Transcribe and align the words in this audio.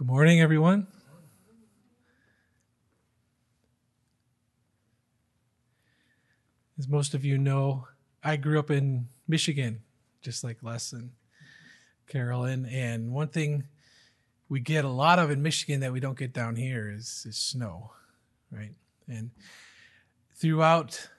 Good 0.00 0.06
morning, 0.06 0.40
everyone. 0.40 0.86
As 6.78 6.88
most 6.88 7.12
of 7.12 7.22
you 7.22 7.36
know, 7.36 7.86
I 8.24 8.36
grew 8.36 8.58
up 8.58 8.70
in 8.70 9.08
Michigan, 9.28 9.82
just 10.22 10.42
like 10.42 10.62
Les 10.62 10.94
and 10.94 11.10
Carolyn. 12.08 12.64
And 12.64 13.12
one 13.12 13.28
thing 13.28 13.64
we 14.48 14.58
get 14.58 14.86
a 14.86 14.88
lot 14.88 15.18
of 15.18 15.30
in 15.30 15.42
Michigan 15.42 15.80
that 15.80 15.92
we 15.92 16.00
don't 16.00 16.18
get 16.18 16.32
down 16.32 16.56
here 16.56 16.90
is, 16.90 17.26
is 17.28 17.36
snow, 17.36 17.90
right? 18.50 18.72
And 19.06 19.32
throughout 20.34 21.10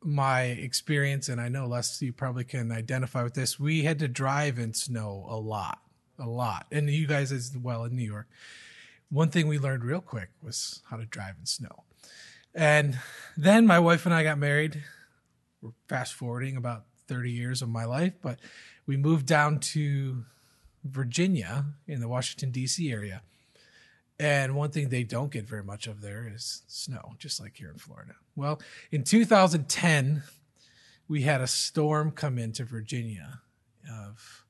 my 0.00 0.42
experience, 0.42 1.28
and 1.28 1.40
I 1.40 1.48
know 1.48 1.66
Les, 1.66 2.00
you 2.00 2.12
probably 2.12 2.44
can 2.44 2.70
identify 2.70 3.24
with 3.24 3.34
this, 3.34 3.58
we 3.58 3.82
had 3.82 3.98
to 3.98 4.06
drive 4.06 4.60
in 4.60 4.74
snow 4.74 5.26
a 5.28 5.34
lot, 5.34 5.80
a 6.18 6.28
lot. 6.28 6.66
And 6.70 6.88
you 6.90 7.06
guys 7.06 7.32
as 7.32 7.56
well 7.56 7.84
in 7.84 7.96
New 7.96 8.04
York. 8.04 8.28
One 9.10 9.30
thing 9.30 9.46
we 9.46 9.58
learned 9.58 9.84
real 9.84 10.00
quick 10.00 10.30
was 10.42 10.82
how 10.88 10.96
to 10.96 11.04
drive 11.04 11.34
in 11.38 11.46
snow. 11.46 11.84
And 12.54 12.98
then 13.36 13.66
my 13.66 13.78
wife 13.78 14.06
and 14.06 14.14
I 14.14 14.22
got 14.22 14.38
married. 14.38 14.82
We're 15.60 15.72
fast 15.88 16.14
forwarding 16.14 16.56
about 16.56 16.84
30 17.08 17.30
years 17.30 17.62
of 17.62 17.68
my 17.68 17.84
life, 17.84 18.14
but 18.22 18.40
we 18.86 18.96
moved 18.96 19.26
down 19.26 19.58
to 19.60 20.24
Virginia 20.84 21.66
in 21.86 22.00
the 22.00 22.08
Washington, 22.08 22.50
D.C. 22.50 22.90
area. 22.90 23.22
And 24.18 24.54
one 24.54 24.70
thing 24.70 24.88
they 24.88 25.04
don't 25.04 25.30
get 25.30 25.48
very 25.48 25.64
much 25.64 25.86
of 25.86 26.00
there 26.00 26.30
is 26.32 26.62
snow, 26.68 27.14
just 27.18 27.40
like 27.40 27.56
here 27.56 27.70
in 27.70 27.78
Florida. 27.78 28.14
Well, 28.36 28.60
in 28.90 29.04
2010, 29.04 30.22
we 31.08 31.22
had 31.22 31.40
a 31.40 31.46
storm 31.46 32.10
come 32.12 32.38
into 32.38 32.64
Virginia 32.64 33.40
of 33.90 34.41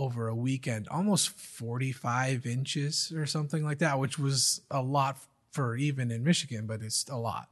over 0.00 0.28
a 0.28 0.34
weekend, 0.34 0.88
almost 0.88 1.30
45 1.30 2.46
inches 2.46 3.12
or 3.14 3.26
something 3.26 3.62
like 3.62 3.78
that, 3.78 3.98
which 3.98 4.18
was 4.18 4.62
a 4.70 4.82
lot 4.82 5.18
for 5.52 5.76
even 5.76 6.10
in 6.10 6.24
Michigan, 6.24 6.66
but 6.66 6.82
it's 6.82 7.06
a 7.08 7.16
lot. 7.16 7.48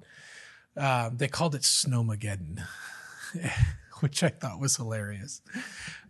Um, 0.77 1.17
they 1.17 1.29
called 1.29 1.55
it 1.55 1.63
Snowmageddon, 1.63 2.63
which 4.01 4.23
I 4.23 4.29
thought 4.29 4.61
was 4.61 4.77
hilarious. 4.77 5.43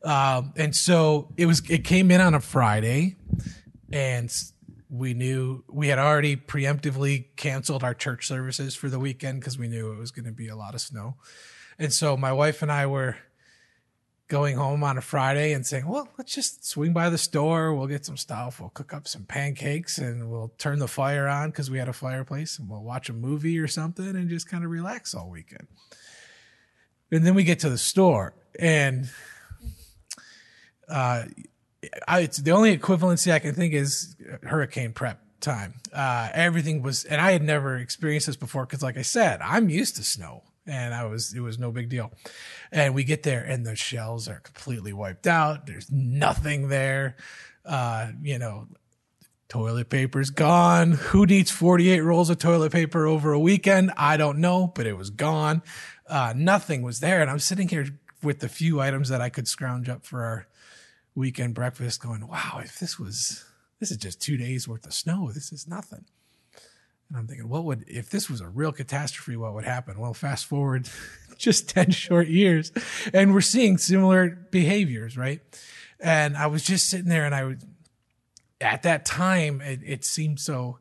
Um, 0.05 0.53
and 0.57 0.77
so 0.77 1.33
it 1.37 1.47
was. 1.47 1.69
It 1.69 1.85
came 1.85 2.11
in 2.11 2.21
on 2.21 2.35
a 2.35 2.41
Friday, 2.41 3.17
and 3.91 4.33
we 4.91 5.15
knew 5.15 5.65
we 5.69 5.89
had 5.89 5.99
already 5.99 6.37
preemptively 6.37 7.27
canceled 7.37 7.83
our 7.83 7.95
church 7.95 8.27
services 8.27 8.75
for 8.75 8.89
the 8.89 8.99
weekend 8.99 9.41
because 9.41 9.59
we 9.59 9.69
knew 9.69 9.93
it 9.93 9.99
was 9.99 10.11
going 10.11 10.27
to 10.27 10.33
be 10.33 10.49
a 10.49 10.57
lot 10.57 10.75
of 10.75 10.81
snow. 10.81 11.17
And 11.79 11.93
so 11.93 12.17
my 12.17 12.33
wife 12.33 12.63
and 12.63 12.71
I 12.71 12.87
were 12.87 13.17
going 14.29 14.57
home 14.57 14.85
on 14.85 14.99
a 14.99 15.01
Friday 15.01 15.53
and 15.55 15.67
saying, 15.67 15.89
well, 15.89 16.09
let's 16.19 16.35
just 16.35 16.65
swing 16.67 16.93
by 16.93 17.09
the 17.09 17.17
store. 17.17 17.75
We'll 17.75 17.87
get 17.87 18.05
some 18.05 18.19
stuff. 18.19 18.61
We'll 18.61 18.69
cook 18.69 18.93
up 18.93 19.09
some 19.09 19.25
pancakes 19.25 19.97
and 19.97 20.31
we'll 20.31 20.53
turn 20.59 20.79
the 20.79 20.89
fire 20.89 21.27
on 21.27 21.51
because 21.51 21.71
we 21.71 21.79
had 21.79 21.89
a 21.89 21.95
fireplace 21.95 22.59
and 22.59 22.69
we'll 22.69 22.83
watch 22.83 23.09
a 23.09 23.15
movie 23.15 23.59
or 23.59 23.67
something 23.67 24.07
and 24.07 24.29
just 24.29 24.49
kind 24.49 24.65
of 24.65 24.71
relax 24.71 25.15
all 25.15 25.31
weekend. 25.31 25.67
And 27.11 27.27
then 27.27 27.35
we 27.35 27.43
get 27.43 27.61
to 27.61 27.71
the 27.71 27.79
store 27.79 28.35
and, 28.59 29.09
uh, 30.89 31.25
I, 32.07 32.21
it's 32.21 32.39
the 32.39 32.51
only 32.51 32.77
equivalency 32.77 33.33
I 33.33 33.39
can 33.39 33.55
think 33.55 33.73
is 33.73 34.17
hurricane 34.43 34.93
prep 34.93 35.23
time. 35.41 35.75
Uh, 35.93 36.29
everything 36.35 36.83
was, 36.83 37.05
and 37.05 37.21
I 37.21 37.33
had 37.33 37.43
never 37.43 37.77
experienced 37.77 38.27
this 38.27 38.37
before 38.37 38.67
because, 38.67 38.83
like 38.83 38.99
I 38.99 39.03
said, 39.03 39.41
I'm 39.43 39.71
used 39.71 39.97
to 39.97 40.03
snow 40.03 40.43
and 40.69 40.95
I 40.95 41.07
was 41.07 41.35
it 41.35 41.41
was 41.41 41.59
no 41.59 41.73
big 41.73 41.89
deal. 41.89 42.13
And 42.71 42.95
we 42.95 43.05
get 43.05 43.23
there 43.23 43.43
and 43.43 43.65
the 43.65 43.77
shells 43.77 44.29
are 44.29 44.41
completely 44.41 44.93
wiped 44.93 45.27
out. 45.27 45.67
There's 45.67 45.91
nothing 45.91 46.69
there. 46.69 47.17
Uh, 47.65 48.09
you 48.23 48.39
know, 48.39 48.69
toilet 49.49 49.89
paper's 49.89 50.31
gone. 50.31 50.93
Who 50.93 51.27
needs 51.27 51.51
48 51.51 52.01
rolls 52.01 52.31
of 52.31 52.39
toilet 52.39 52.73
paper 52.73 53.07
over 53.07 53.33
a 53.33 53.41
weekend? 53.41 53.93
I 53.97 54.17
don't 54.17 54.39
know, 54.39 54.73
but 54.75 54.87
it 54.87 54.97
was 54.97 55.11
gone. 55.11 55.63
Uh, 56.07 56.33
nothing 56.37 56.83
was 56.83 57.01
there. 57.01 57.21
And 57.21 57.31
I'm 57.31 57.39
sitting 57.39 57.69
here 57.69 57.87
with 58.23 58.41
the 58.41 58.49
few 58.49 58.81
items 58.81 59.09
that 59.09 59.21
I 59.21 59.29
could 59.29 59.49
scrounge 59.49 59.89
up 59.89 60.05
for 60.05 60.25
our 60.25 60.47
weekend 61.15 61.55
breakfast 61.55 62.01
going, 62.01 62.27
wow, 62.27 62.61
if 62.63 62.79
this 62.79 62.99
was, 62.99 63.45
this 63.81 63.91
is 63.91 63.97
just 63.97 64.21
two 64.21 64.37
days 64.37 64.69
worth 64.69 64.87
of 64.87 64.95
snow, 64.95 65.31
this 65.33 65.53
is 65.53 65.67
nothing. 65.67 66.05
And 67.09 67.19
I'm 67.19 67.27
thinking, 67.27 67.49
what 67.49 67.65
would, 67.65 67.85
if 67.87 68.11
this 68.11 68.29
was 68.29 68.41
a 68.41 68.49
real 68.49 68.73
catastrophe, 68.73 69.37
what 69.37 69.55
would 69.55 69.65
happen? 69.65 69.99
Well, 69.99 70.15
fast 70.15 70.47
forward 70.47 70.89
just 71.39 71.69
10 71.71 71.91
short 71.91 72.29
years 72.29 72.73
and 73.15 73.33
we're 73.33 73.41
seeing 73.41 73.79
similar 73.79 74.29
behaviors, 74.51 75.17
right? 75.17 75.41
And 76.01 76.37
I 76.37 76.47
was 76.49 76.63
just 76.63 76.89
sitting 76.89 77.09
there 77.09 77.25
and 77.25 77.35
I 77.35 77.45
was, 77.45 77.57
at 78.61 78.83
that 78.83 79.05
time, 79.05 79.61
it, 79.61 79.81
it 79.85 80.05
seemed 80.05 80.41
so 80.41 80.79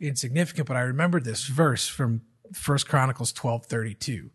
insignificant, 0.00 0.68
but 0.68 0.76
I 0.76 0.82
remembered 0.82 1.24
this 1.24 1.44
verse 1.46 1.88
from 1.88 2.22
First 2.52 2.88
Chronicles 2.88 3.32
12 3.32 3.66
32. 3.66 4.30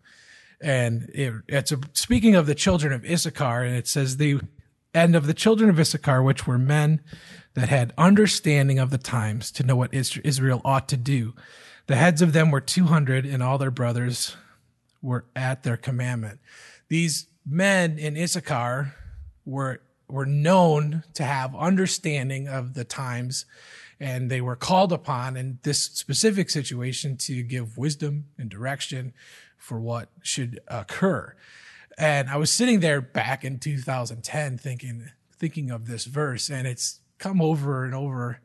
And 0.62 1.10
it, 1.14 1.34
it's 1.48 1.72
a, 1.72 1.80
speaking 1.94 2.36
of 2.36 2.46
the 2.46 2.54
children 2.54 2.94
of 2.94 3.04
Issachar, 3.04 3.64
and 3.64 3.76
it 3.76 3.88
says, 3.88 4.18
the, 4.18 4.42
and 4.94 5.16
of 5.16 5.26
the 5.26 5.34
children 5.34 5.70
of 5.70 5.80
Issachar, 5.80 6.22
which 6.22 6.46
were 6.46 6.60
men 6.60 7.02
that 7.54 7.70
had 7.70 7.94
understanding 7.98 8.80
of 8.80 8.90
the 8.90 8.98
times 8.98 9.52
to 9.52 9.64
know 9.64 9.76
what 9.76 9.94
Israel 9.94 10.62
ought 10.64 10.88
to 10.90 10.98
do. 10.98 11.34
The 11.88 11.96
heads 11.96 12.22
of 12.22 12.34
them 12.34 12.52
were 12.52 12.62
200 12.62 13.26
and 13.26 13.44
all 13.44 13.58
their 13.58 13.72
brothers 13.72 14.36
were 15.02 15.26
at 15.36 15.64
their 15.64 15.78
commandment. 15.78 16.40
These 16.88 17.28
men 17.46 17.98
in 17.98 18.16
Issachar 18.16 18.96
were, 19.46 19.82
were 20.08 20.26
known 20.26 21.04
to 21.16 21.24
have 21.24 21.56
understanding 21.56 22.48
of 22.48 22.74
the 22.74 22.84
times 22.84 23.46
and 24.00 24.32
they 24.32 24.42
were 24.42 24.56
called 24.56 24.92
upon 24.92 25.38
in 25.38 25.60
this 25.62 25.84
specific 25.84 26.50
situation 26.50 27.18
to 27.18 27.44
give 27.44 27.78
wisdom 27.78 28.26
and 28.38 28.50
direction 28.50 29.14
for 29.58 29.80
what 29.80 30.10
should 30.24 30.60
occur. 30.68 31.36
And 32.00 32.28
I 32.28 32.38
was 32.38 32.52
sitting 32.52 32.80
there 32.80 33.00
back 33.00 33.44
in 33.44 33.60
2010 33.60 34.58
thinking, 34.58 35.12
thinking 35.38 35.70
of 35.70 35.86
this 35.86 36.06
verse 36.06 36.50
and 36.50 36.68
it's 36.68 37.01
come 37.22 37.40
over 37.40 37.86
and 37.86 37.94
over 37.94 38.40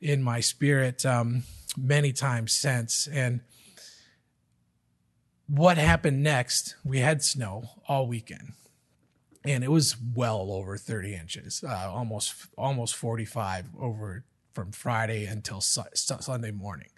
in 0.00 0.22
my 0.22 0.40
spirit 0.40 1.06
um, 1.06 1.44
many 1.78 2.12
times 2.12 2.52
since. 2.52 3.06
And 3.06 3.40
what 5.46 5.78
happened 5.78 6.22
next? 6.22 6.74
We 6.84 6.98
had 6.98 7.22
snow 7.22 7.70
all 7.88 8.06
weekend, 8.08 8.52
and 9.44 9.62
it 9.62 9.70
was 9.70 9.96
well 10.14 10.50
over 10.50 10.76
30 10.76 11.14
inches, 11.14 11.64
uh, 11.66 11.90
almost 11.90 12.34
almost 12.58 12.96
45 12.96 13.66
over 13.78 14.24
from 14.52 14.72
Friday 14.72 15.24
until 15.24 15.60
su- 15.60 15.82
Sunday 15.94 16.50
morning. 16.50 16.88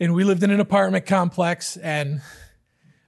And 0.00 0.12
we 0.12 0.24
lived 0.24 0.42
in 0.42 0.50
an 0.50 0.60
apartment 0.60 1.06
complex, 1.06 1.76
and 1.76 2.20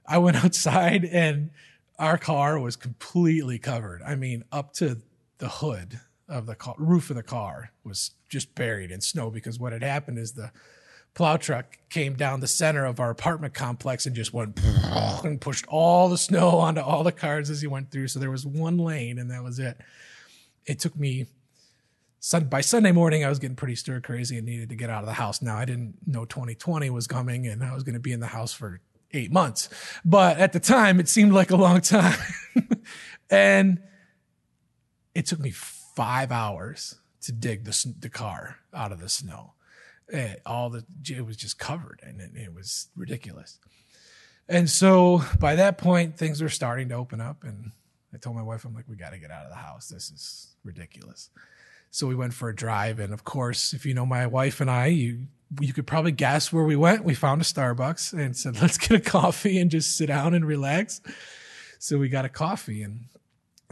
I 0.05 0.19
went 0.19 0.37
outside, 0.45 1.03
and 1.03 1.51
our 1.99 2.17
car 2.17 2.57
was 2.59 2.77
completely 2.77 3.59
covered. 3.59 4.01
I 4.03 4.15
mean, 4.15 4.45
up 4.53 4.71
to 4.75 5.01
the 5.39 5.49
hood 5.49 5.99
of 6.31 6.45
the 6.45 6.55
car, 6.55 6.75
roof 6.77 7.09
of 7.09 7.15
the 7.15 7.23
car 7.23 7.71
was 7.83 8.11
just 8.29 8.55
buried 8.55 8.89
in 8.89 9.01
snow 9.01 9.29
because 9.29 9.59
what 9.59 9.73
had 9.73 9.83
happened 9.83 10.17
is 10.17 10.31
the 10.31 10.51
plow 11.13 11.35
truck 11.37 11.77
came 11.89 12.13
down 12.13 12.39
the 12.39 12.47
center 12.47 12.85
of 12.85 12.99
our 12.99 13.09
apartment 13.09 13.53
complex 13.53 14.05
and 14.05 14.15
just 14.15 14.33
went 14.33 14.59
and 15.23 15.41
pushed 15.41 15.65
all 15.67 16.07
the 16.09 16.17
snow 16.17 16.51
onto 16.51 16.81
all 16.81 17.03
the 17.03 17.11
cars 17.11 17.49
as 17.49 17.61
he 17.61 17.67
went 17.67 17.91
through. 17.91 18.07
So 18.07 18.19
there 18.19 18.31
was 18.31 18.45
one 18.45 18.77
lane 18.77 19.19
and 19.19 19.29
that 19.29 19.43
was 19.43 19.59
it. 19.59 19.77
It 20.65 20.79
took 20.79 20.97
me 20.97 21.27
by 22.49 22.61
Sunday 22.61 22.91
morning, 22.91 23.25
I 23.25 23.29
was 23.29 23.39
getting 23.39 23.55
pretty 23.55 23.75
stir 23.75 23.99
crazy 23.99 24.37
and 24.37 24.45
needed 24.45 24.69
to 24.69 24.75
get 24.75 24.91
out 24.91 25.01
of 25.01 25.07
the 25.07 25.13
house. 25.13 25.41
Now 25.41 25.57
I 25.57 25.65
didn't 25.65 25.95
know 26.05 26.23
2020 26.23 26.89
was 26.91 27.07
coming 27.07 27.47
and 27.47 27.63
I 27.63 27.73
was 27.73 27.83
going 27.83 27.95
to 27.95 27.99
be 27.99 28.11
in 28.11 28.19
the 28.19 28.27
house 28.27 28.53
for 28.53 28.79
eight 29.11 29.31
months, 29.31 29.69
but 30.05 30.37
at 30.37 30.53
the 30.53 30.59
time 30.59 30.99
it 30.99 31.09
seemed 31.09 31.33
like 31.33 31.51
a 31.51 31.55
long 31.55 31.81
time. 31.81 32.17
and 33.29 33.81
it 35.13 35.25
took 35.25 35.39
me 35.39 35.51
five 35.95 36.31
hours 36.31 36.95
to 37.21 37.31
dig 37.31 37.65
the, 37.65 37.93
the 37.99 38.09
car 38.09 38.57
out 38.73 38.91
of 38.91 38.99
the 38.99 39.09
snow. 39.09 39.53
It, 40.07 40.41
all 40.45 40.69
the 40.69 40.83
it 41.09 41.25
was 41.25 41.37
just 41.37 41.57
covered 41.57 42.01
and 42.03 42.19
it, 42.19 42.31
it 42.35 42.53
was 42.53 42.89
ridiculous. 42.97 43.59
And 44.49 44.69
so 44.69 45.23
by 45.39 45.55
that 45.55 45.77
point, 45.77 46.17
things 46.17 46.41
were 46.41 46.49
starting 46.49 46.89
to 46.89 46.95
open 46.95 47.21
up. 47.21 47.43
And 47.43 47.71
I 48.13 48.17
told 48.17 48.35
my 48.35 48.41
wife, 48.41 48.65
I'm 48.65 48.73
like, 48.73 48.89
we 48.89 48.97
got 48.97 49.11
to 49.11 49.17
get 49.17 49.31
out 49.31 49.45
of 49.45 49.49
the 49.49 49.55
house. 49.55 49.87
This 49.87 50.11
is 50.11 50.55
ridiculous. 50.65 51.29
So 51.91 52.07
we 52.07 52.15
went 52.15 52.33
for 52.33 52.49
a 52.49 52.55
drive. 52.55 52.99
And 52.99 53.13
of 53.13 53.23
course, 53.23 53.73
if 53.73 53.85
you 53.85 53.93
know 53.93 54.05
my 54.05 54.27
wife 54.27 54.59
and 54.59 54.69
I, 54.69 54.87
you, 54.87 55.27
you 55.59 55.71
could 55.71 55.87
probably 55.87 56.11
guess 56.11 56.51
where 56.51 56.65
we 56.65 56.75
went. 56.75 57.05
We 57.05 57.13
found 57.13 57.41
a 57.41 57.45
Starbucks 57.45 58.11
and 58.11 58.35
said, 58.35 58.61
let's 58.61 58.77
get 58.77 58.97
a 58.97 58.99
coffee 58.99 59.57
and 59.59 59.71
just 59.71 59.95
sit 59.95 60.07
down 60.07 60.33
and 60.33 60.45
relax. 60.45 60.99
So 61.79 61.97
we 61.97 62.09
got 62.09 62.25
a 62.25 62.29
coffee 62.29 62.83
and 62.83 63.05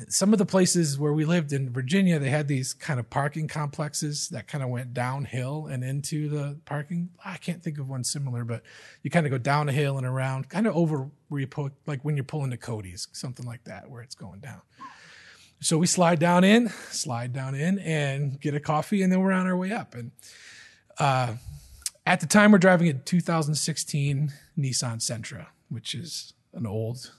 some 0.08 0.34
of 0.34 0.40
the 0.40 0.46
places 0.46 0.98
where 0.98 1.14
we 1.14 1.26
lived 1.26 1.54
in 1.54 1.72
Virginia, 1.72 2.20
they 2.20 2.30
had 2.30 2.48
these 2.48 2.74
kind 2.74 3.00
of 3.00 3.10
parking 3.10 3.48
complexes 3.48 4.30
that 4.30 4.48
kind 4.48 4.64
of 4.64 4.70
went 4.70 4.94
downhill 4.94 5.68
and 5.68 5.84
into 5.84 6.30
the 6.30 6.58
parking. 6.66 7.10
I 7.24 7.38
can't 7.38 7.64
think 7.64 7.78
of 7.78 7.90
one 7.90 8.04
similar, 8.04 8.44
but 8.44 8.64
you 9.04 9.10
kind 9.10 9.26
of 9.26 9.32
go 9.32 9.38
down 9.38 9.70
a 9.70 9.72
hill 9.72 9.98
and 9.98 10.06
around, 10.06 10.50
kind 10.50 10.68
of 10.68 10.76
over 10.76 11.10
where 11.28 11.42
you 11.42 11.48
put, 11.48 11.74
like 11.86 12.04
when 12.04 12.16
you're 12.16 12.24
pulling 12.24 12.50
the 12.50 12.58
Cody's, 12.58 13.08
something 13.12 13.46
like 13.46 13.64
that, 13.66 13.90
where 13.90 14.02
it's 14.02 14.16
going 14.16 14.40
down. 14.40 14.62
So 15.62 15.78
we 15.78 15.88
slide 15.88 16.20
down 16.20 16.44
in, 16.44 16.70
slide 16.90 17.34
down 17.34 17.54
in, 17.54 17.80
and 17.80 18.40
get 18.40 18.56
a 18.56 18.60
coffee, 18.60 19.02
and 19.02 19.12
then 19.12 19.20
we're 19.20 19.34
on 19.34 19.46
our 19.46 19.58
way 19.58 19.72
up. 19.72 19.94
And 19.94 20.12
uh, 20.98 21.36
at 22.06 22.22
the 22.22 22.28
time, 22.28 22.52
we're 22.52 22.60
driving 22.60 22.88
a 22.88 22.94
2016 22.94 24.32
Nissan 24.58 24.98
Sentra, 24.98 25.48
which 25.68 25.94
is 25.94 26.34
an 26.54 26.66
old 26.66 27.12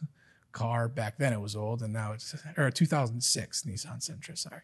car. 0.53 0.89
Back 0.89 1.19
then, 1.19 1.33
it 1.33 1.41
was 1.41 1.57
old, 1.57 1.83
and 1.83 1.93
now 1.93 2.13
it's 2.13 2.35
or 2.57 2.67
a 2.67 2.73
2006 2.73 3.63
Nissan 3.63 3.99
Sentra. 3.99 4.37
Sorry, 4.37 4.63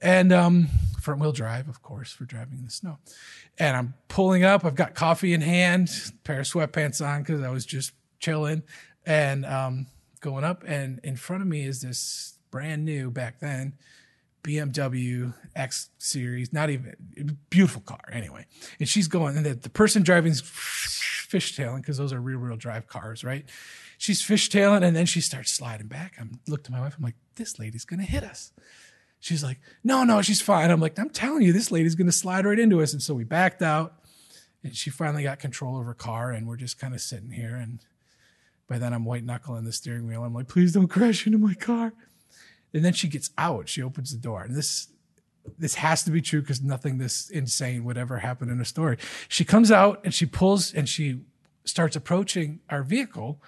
and 0.00 0.32
um, 0.32 0.68
front 1.00 1.20
wheel 1.20 1.32
drive, 1.32 1.68
of 1.68 1.82
course, 1.82 2.12
for 2.12 2.24
driving 2.24 2.58
in 2.58 2.64
the 2.64 2.70
snow. 2.70 2.98
And 3.58 3.76
I'm 3.76 3.94
pulling 4.08 4.44
up. 4.44 4.64
I've 4.64 4.74
got 4.74 4.94
coffee 4.94 5.32
in 5.32 5.40
hand, 5.40 5.90
pair 6.24 6.40
of 6.40 6.46
sweatpants 6.46 7.04
on 7.04 7.22
because 7.22 7.42
I 7.42 7.50
was 7.50 7.66
just 7.66 7.92
chilling, 8.20 8.62
and 9.06 9.44
um, 9.44 9.86
going 10.20 10.44
up. 10.44 10.64
And 10.66 11.00
in 11.02 11.16
front 11.16 11.42
of 11.42 11.48
me 11.48 11.64
is 11.64 11.80
this 11.80 12.38
brand 12.50 12.84
new 12.84 13.10
back 13.10 13.40
then 13.40 13.74
BMW 14.42 15.34
X 15.54 15.90
Series, 15.98 16.52
not 16.52 16.70
even 16.70 16.94
beautiful 17.50 17.82
car 17.82 18.00
anyway. 18.12 18.46
And 18.78 18.88
she's 18.88 19.08
going, 19.08 19.36
and 19.36 19.44
the, 19.44 19.54
the 19.54 19.70
person 19.70 20.02
driving's 20.02 20.42
fishtailing 20.42 21.78
because 21.78 21.98
those 21.98 22.12
are 22.12 22.20
rear 22.20 22.38
wheel 22.38 22.56
drive 22.56 22.86
cars, 22.86 23.24
right? 23.24 23.44
She's 23.98 24.22
fishtailing, 24.22 24.84
and 24.84 24.96
then 24.96 25.06
she 25.06 25.20
starts 25.20 25.50
sliding 25.50 25.88
back. 25.88 26.14
I'm 26.18 26.40
looked 26.46 26.66
to 26.66 26.72
my 26.72 26.80
wife. 26.80 26.94
I'm 26.96 27.04
like, 27.04 27.16
this 27.34 27.58
lady's 27.58 27.84
gonna 27.84 28.04
hit 28.04 28.24
us. 28.24 28.52
She's 29.20 29.42
like, 29.42 29.58
no, 29.82 30.04
no, 30.04 30.22
she's 30.22 30.40
fine. 30.40 30.70
I'm 30.70 30.80
like, 30.80 30.98
I'm 30.98 31.10
telling 31.10 31.42
you, 31.42 31.52
this 31.52 31.72
lady's 31.72 31.96
gonna 31.96 32.12
slide 32.12 32.46
right 32.46 32.58
into 32.58 32.80
us. 32.80 32.92
And 32.92 33.02
so 33.02 33.14
we 33.14 33.24
backed 33.24 33.62
out, 33.62 33.94
and 34.62 34.74
she 34.74 34.90
finally 34.90 35.24
got 35.24 35.40
control 35.40 35.78
of 35.78 35.86
her 35.86 35.94
car, 35.94 36.30
and 36.30 36.46
we're 36.46 36.56
just 36.56 36.78
kind 36.78 36.94
of 36.94 37.00
sitting 37.00 37.30
here. 37.30 37.56
And 37.56 37.80
by 38.68 38.78
then, 38.78 38.92
I'm 38.92 39.04
white 39.04 39.24
knuckling 39.24 39.64
the 39.64 39.72
steering 39.72 40.06
wheel. 40.06 40.22
I'm 40.22 40.34
like, 40.34 40.48
please 40.48 40.72
don't 40.72 40.88
crash 40.88 41.26
into 41.26 41.38
my 41.38 41.54
car. 41.54 41.92
And 42.74 42.84
then 42.84 42.92
she 42.92 43.08
gets 43.08 43.30
out. 43.38 43.68
She 43.68 43.82
opens 43.82 44.12
the 44.12 44.18
door. 44.18 44.42
And 44.42 44.54
this 44.54 44.88
this 45.56 45.76
has 45.76 46.02
to 46.02 46.10
be 46.10 46.20
true 46.20 46.42
because 46.42 46.62
nothing 46.62 46.98
this 46.98 47.30
insane 47.30 47.84
would 47.84 47.96
ever 47.96 48.18
happen 48.18 48.50
in 48.50 48.60
a 48.60 48.64
story. 48.64 48.98
She 49.28 49.44
comes 49.44 49.70
out 49.70 50.00
and 50.04 50.12
she 50.12 50.26
pulls 50.26 50.74
and 50.74 50.86
she 50.86 51.20
starts 51.64 51.96
approaching 51.96 52.60
our 52.68 52.82
vehicle 52.82 53.40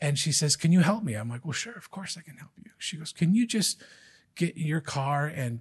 and 0.00 0.18
she 0.18 0.32
says, 0.32 0.56
Can 0.56 0.72
you 0.72 0.80
help 0.80 1.04
me? 1.04 1.14
I'm 1.14 1.28
like, 1.28 1.44
Well, 1.44 1.52
sure, 1.52 1.74
of 1.74 1.90
course 1.90 2.16
I 2.18 2.22
can 2.22 2.36
help 2.36 2.52
you. 2.56 2.70
She 2.78 2.96
goes, 2.96 3.12
Can 3.12 3.34
you 3.34 3.46
just 3.46 3.82
get 4.34 4.56
in 4.56 4.66
your 4.66 4.80
car 4.80 5.26
and 5.26 5.60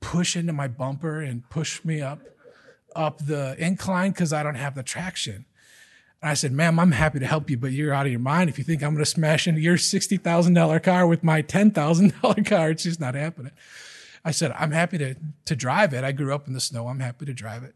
push 0.00 0.36
into 0.36 0.52
my 0.52 0.68
bumper 0.68 1.20
and 1.20 1.48
push 1.50 1.84
me 1.84 2.00
up 2.00 2.20
up 2.96 3.18
the 3.18 3.54
incline 3.58 4.10
because 4.10 4.32
I 4.32 4.42
don't 4.42 4.56
have 4.56 4.74
the 4.74 4.82
traction? 4.82 5.44
I 6.22 6.34
said, 6.34 6.52
ma'am, 6.52 6.78
I'm 6.78 6.92
happy 6.92 7.18
to 7.18 7.26
help 7.26 7.48
you, 7.48 7.56
but 7.56 7.72
you're 7.72 7.94
out 7.94 8.04
of 8.04 8.12
your 8.12 8.20
mind 8.20 8.50
if 8.50 8.58
you 8.58 8.64
think 8.64 8.82
I'm 8.82 8.92
going 8.92 9.04
to 9.04 9.10
smash 9.10 9.46
into 9.46 9.60
your 9.60 9.76
$60,000 9.76 10.82
car 10.82 11.06
with 11.06 11.24
my 11.24 11.40
$10,000 11.40 12.46
car. 12.46 12.70
It's 12.70 12.82
just 12.82 13.00
not 13.00 13.14
happening. 13.14 13.52
I 14.22 14.30
said, 14.32 14.52
I'm 14.58 14.70
happy 14.70 14.98
to, 14.98 15.14
to 15.46 15.56
drive 15.56 15.94
it. 15.94 16.04
I 16.04 16.12
grew 16.12 16.34
up 16.34 16.46
in 16.46 16.52
the 16.52 16.60
snow. 16.60 16.88
I'm 16.88 17.00
happy 17.00 17.24
to 17.24 17.32
drive 17.32 17.62
it 17.62 17.74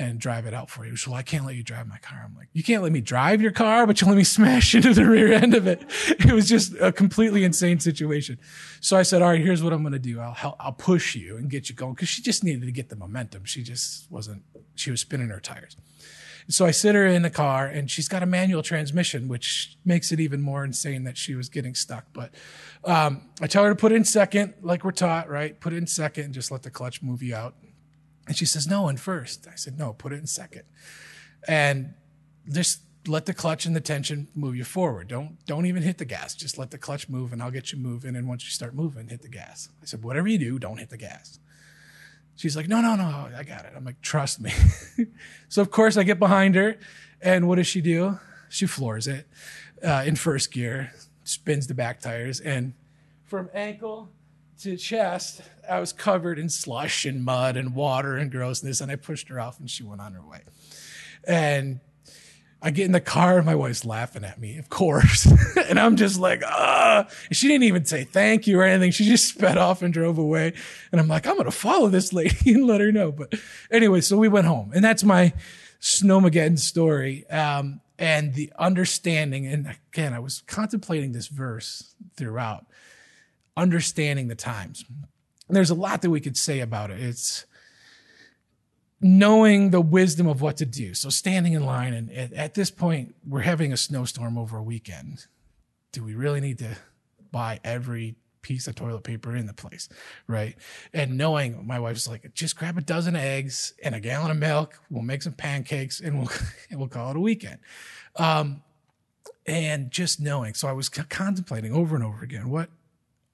and 0.00 0.18
drive 0.18 0.46
it 0.46 0.54
out 0.54 0.70
for 0.70 0.86
you. 0.86 0.96
So 0.96 1.10
well, 1.10 1.18
I 1.18 1.22
can't 1.22 1.44
let 1.44 1.56
you 1.56 1.62
drive 1.62 1.86
my 1.86 1.98
car. 1.98 2.22
I'm 2.24 2.34
like, 2.34 2.48
you 2.54 2.62
can't 2.62 2.82
let 2.82 2.92
me 2.92 3.02
drive 3.02 3.42
your 3.42 3.50
car, 3.50 3.86
but 3.86 4.00
you 4.00 4.06
let 4.06 4.16
me 4.16 4.24
smash 4.24 4.74
into 4.74 4.94
the 4.94 5.04
rear 5.04 5.30
end 5.32 5.54
of 5.54 5.66
it. 5.66 5.82
It 6.30 6.32
was 6.32 6.48
just 6.48 6.74
a 6.80 6.92
completely 6.92 7.44
insane 7.44 7.80
situation. 7.80 8.38
So 8.80 8.96
I 8.96 9.02
said, 9.02 9.20
all 9.20 9.28
right, 9.28 9.40
here's 9.40 9.62
what 9.62 9.72
I'm 9.72 9.82
going 9.82 9.92
to 9.92 9.98
do. 9.98 10.20
I'll 10.20 10.32
help, 10.32 10.56
I'll 10.60 10.72
push 10.72 11.14
you 11.14 11.36
and 11.36 11.50
get 11.50 11.68
you 11.68 11.74
going. 11.74 11.94
Cause 11.96 12.08
she 12.08 12.22
just 12.22 12.44
needed 12.44 12.62
to 12.62 12.72
get 12.72 12.88
the 12.88 12.96
momentum. 12.96 13.44
She 13.44 13.62
just 13.62 14.10
wasn't, 14.10 14.44
she 14.76 14.90
was 14.90 15.00
spinning 15.00 15.28
her 15.28 15.40
tires. 15.40 15.76
So 16.48 16.66
I 16.66 16.70
sit 16.70 16.94
her 16.94 17.06
in 17.06 17.22
the 17.22 17.30
car 17.30 17.66
and 17.66 17.90
she's 17.90 18.08
got 18.08 18.22
a 18.22 18.26
manual 18.26 18.62
transmission, 18.62 19.28
which 19.28 19.76
makes 19.84 20.12
it 20.12 20.20
even 20.20 20.40
more 20.40 20.64
insane 20.64 21.04
that 21.04 21.16
she 21.16 21.34
was 21.34 21.48
getting 21.48 21.74
stuck. 21.74 22.06
But 22.12 22.34
um, 22.84 23.22
I 23.40 23.46
tell 23.46 23.64
her 23.64 23.70
to 23.70 23.76
put 23.76 23.92
in 23.92 24.04
second, 24.04 24.54
like 24.62 24.84
we're 24.84 24.92
taught, 24.92 25.28
right? 25.28 25.58
Put 25.60 25.72
it 25.72 25.76
in 25.76 25.86
second 25.86 26.24
and 26.24 26.34
just 26.34 26.50
let 26.50 26.62
the 26.62 26.70
clutch 26.70 27.02
move 27.02 27.22
you 27.22 27.34
out. 27.34 27.54
And 28.26 28.36
she 28.36 28.46
says, 28.46 28.66
no, 28.66 28.88
in 28.88 28.96
first. 28.96 29.46
I 29.50 29.56
said, 29.56 29.78
no, 29.78 29.92
put 29.92 30.12
it 30.12 30.16
in 30.16 30.26
second. 30.26 30.62
And 31.48 31.94
just 32.50 32.80
let 33.06 33.26
the 33.26 33.34
clutch 33.34 33.66
and 33.66 33.74
the 33.74 33.80
tension 33.80 34.28
move 34.34 34.56
you 34.56 34.64
forward. 34.64 35.08
Don't 35.08 35.44
don't 35.46 35.66
even 35.66 35.82
hit 35.82 35.98
the 35.98 36.04
gas. 36.04 36.34
Just 36.34 36.58
let 36.58 36.70
the 36.70 36.78
clutch 36.78 37.08
move 37.08 37.32
and 37.32 37.42
I'll 37.42 37.50
get 37.50 37.72
you 37.72 37.78
moving. 37.78 38.14
And 38.14 38.28
once 38.28 38.44
you 38.44 38.50
start 38.50 38.74
moving, 38.74 39.08
hit 39.08 39.22
the 39.22 39.28
gas. 39.28 39.68
I 39.82 39.86
said, 39.86 40.02
whatever 40.02 40.28
you 40.28 40.38
do, 40.38 40.58
don't 40.58 40.78
hit 40.78 40.90
the 40.90 40.98
gas. 40.98 41.38
She's 42.40 42.56
like, 42.56 42.68
no, 42.68 42.80
no, 42.80 42.96
no, 42.96 43.28
I 43.36 43.42
got 43.42 43.66
it. 43.66 43.74
I'm 43.76 43.84
like, 43.84 44.00
trust 44.00 44.40
me. 44.40 44.50
so 45.50 45.60
of 45.60 45.70
course 45.70 45.98
I 45.98 46.04
get 46.04 46.18
behind 46.18 46.54
her, 46.54 46.78
and 47.20 47.46
what 47.46 47.56
does 47.56 47.66
she 47.66 47.82
do? 47.82 48.18
She 48.48 48.64
floors 48.64 49.06
it 49.06 49.28
uh, 49.84 50.04
in 50.06 50.16
first 50.16 50.50
gear, 50.50 50.90
spins 51.22 51.66
the 51.66 51.74
back 51.74 52.00
tires, 52.00 52.40
and 52.40 52.72
from 53.26 53.50
ankle 53.52 54.08
to 54.62 54.78
chest, 54.78 55.42
I 55.68 55.80
was 55.80 55.92
covered 55.92 56.38
in 56.38 56.48
slush 56.48 57.04
and 57.04 57.22
mud 57.22 57.58
and 57.58 57.74
water 57.74 58.16
and 58.16 58.30
grossness, 58.30 58.80
and 58.80 58.90
I 58.90 58.96
pushed 58.96 59.28
her 59.28 59.38
off, 59.38 59.60
and 59.60 59.68
she 59.68 59.82
went 59.82 60.00
on 60.00 60.14
her 60.14 60.22
way. 60.22 60.40
And 61.28 61.80
I 62.62 62.70
get 62.70 62.84
in 62.84 62.92
the 62.92 63.00
car 63.00 63.38
and 63.38 63.46
my 63.46 63.54
wife's 63.54 63.86
laughing 63.86 64.24
at 64.24 64.38
me, 64.38 64.58
of 64.58 64.68
course. 64.68 65.26
and 65.68 65.80
I'm 65.80 65.96
just 65.96 66.20
like, 66.20 66.42
ah. 66.44 67.06
She 67.32 67.48
didn't 67.48 67.64
even 67.64 67.84
say 67.86 68.04
thank 68.04 68.46
you 68.46 68.60
or 68.60 68.64
anything. 68.64 68.90
She 68.90 69.06
just 69.06 69.28
sped 69.34 69.56
off 69.56 69.82
and 69.82 69.92
drove 69.92 70.18
away. 70.18 70.52
And 70.92 71.00
I'm 71.00 71.08
like, 71.08 71.26
I'm 71.26 71.34
going 71.34 71.46
to 71.46 71.50
follow 71.50 71.88
this 71.88 72.12
lady 72.12 72.36
and 72.52 72.66
let 72.66 72.80
her 72.80 72.92
know. 72.92 73.12
But 73.12 73.34
anyway, 73.70 74.02
so 74.02 74.16
we 74.18 74.28
went 74.28 74.46
home. 74.46 74.72
And 74.74 74.84
that's 74.84 75.02
my 75.04 75.32
Snowmageddon 75.80 76.58
story. 76.58 77.28
Um, 77.30 77.80
and 77.98 78.34
the 78.34 78.52
understanding. 78.58 79.46
And 79.46 79.76
again, 79.92 80.12
I 80.12 80.18
was 80.18 80.42
contemplating 80.46 81.12
this 81.12 81.28
verse 81.28 81.94
throughout, 82.16 82.66
understanding 83.56 84.28
the 84.28 84.34
times. 84.34 84.84
There's 85.48 85.70
a 85.70 85.74
lot 85.74 86.02
that 86.02 86.10
we 86.10 86.20
could 86.20 86.36
say 86.36 86.60
about 86.60 86.90
it. 86.90 87.00
It's, 87.00 87.46
knowing 89.00 89.70
the 89.70 89.80
wisdom 89.80 90.26
of 90.26 90.40
what 90.40 90.56
to 90.58 90.66
do. 90.66 90.94
So 90.94 91.08
standing 91.08 91.54
in 91.54 91.64
line, 91.64 91.94
and 91.94 92.12
at, 92.12 92.32
at, 92.32 92.54
this 92.54 92.70
point, 92.70 93.14
we're 93.26 93.40
having 93.40 93.72
a 93.72 93.76
snowstorm 93.76 94.36
over 94.36 94.58
a 94.58 94.62
weekend. 94.62 95.26
Do 95.92 96.04
we 96.04 96.14
really 96.14 96.40
need 96.40 96.58
to 96.58 96.76
buy 97.32 97.60
every 97.64 98.16
piece 98.42 98.66
of 98.66 98.74
toilet 98.74 99.02
paper 99.02 99.34
in 99.34 99.46
the 99.46 99.54
place? 99.54 99.88
Right. 100.26 100.56
And 100.92 101.16
knowing 101.16 101.66
my 101.66 101.78
wife's 101.78 102.06
like, 102.06 102.32
just 102.34 102.56
grab 102.56 102.76
a 102.76 102.82
dozen 102.82 103.16
eggs 103.16 103.72
and 103.82 103.94
a 103.94 104.00
gallon 104.00 104.30
of 104.30 104.36
milk. 104.36 104.78
We'll 104.90 105.02
make 105.02 105.22
some 105.22 105.32
pancakes 105.32 106.00
and 106.00 106.18
we'll, 106.18 106.30
and 106.70 106.78
we'll 106.78 106.88
call 106.88 107.10
it 107.10 107.16
a 107.16 107.20
weekend. 107.20 107.58
Um, 108.16 108.62
and 109.46 109.90
just 109.90 110.20
knowing. 110.20 110.52
So 110.52 110.68
I 110.68 110.72
was 110.72 110.88
c- 110.88 111.02
contemplating 111.08 111.72
over 111.72 111.96
and 111.96 112.04
over 112.04 112.22
again 112.22 112.50
what 112.50 112.68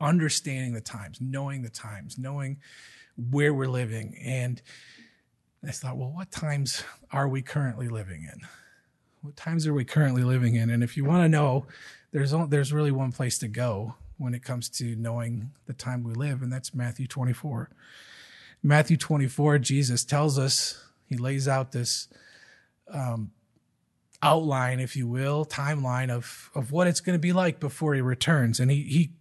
understanding 0.01 0.75
the 0.75 0.81
times, 0.81 1.19
knowing 1.21 1.63
the 1.63 1.71
times, 1.71 2.17
knowing 2.19 2.59
where 3.31 3.53
we're 3.53 3.69
living 3.69 4.17
and, 4.23 4.63
I 5.65 5.71
thought, 5.71 5.97
well, 5.97 6.11
what 6.11 6.31
times 6.31 6.85
are 7.13 7.29
we 7.29 7.43
currently 7.43 7.89
living 7.89 8.23
in? 8.23 8.41
What 9.23 9.37
times 9.37 9.67
are 9.67 9.75
we 9.75 9.85
currently 9.85 10.23
living 10.23 10.55
in? 10.55 10.71
And 10.71 10.83
if 10.83 10.97
you 10.97 11.05
want 11.05 11.25
to 11.25 11.29
know, 11.29 11.67
there's 12.13 12.33
only, 12.33 12.49
there's 12.49 12.73
really 12.73 12.93
one 12.93 13.13
place 13.13 13.39
to 13.39 13.49
go 13.49 13.95
when 14.19 14.35
it 14.35 14.43
comes 14.43 14.69
to 14.69 14.97
knowing 14.97 15.51
the 15.67 15.73
time 15.73 16.03
we 16.03 16.15
live, 16.15 16.43
and 16.43 16.53
that's 16.53 16.75
Matthew 16.75 17.07
24. 17.07 17.71
Matthew 18.63 18.97
24, 18.97 19.59
Jesus 19.59 20.05
tells 20.05 20.39
us, 20.39 20.83
he 21.07 21.17
lays 21.17 21.47
out 21.47 21.73
this 21.73 22.09
um, 22.91 23.33
outline, 24.23 24.81
if 24.81 24.97
you 24.97 25.07
will, 25.07 25.45
timeline 25.45 26.11
of, 26.11 26.51
of 26.55 26.73
what 26.73 26.87
it's 26.87 27.01
going 27.01 27.15
to 27.15 27.21
be 27.21 27.33
like 27.33 27.61
before 27.61 27.95
he 27.95 28.01
returns. 28.01 28.59
And 28.59 28.71
he, 28.71 28.83
he 28.83 29.13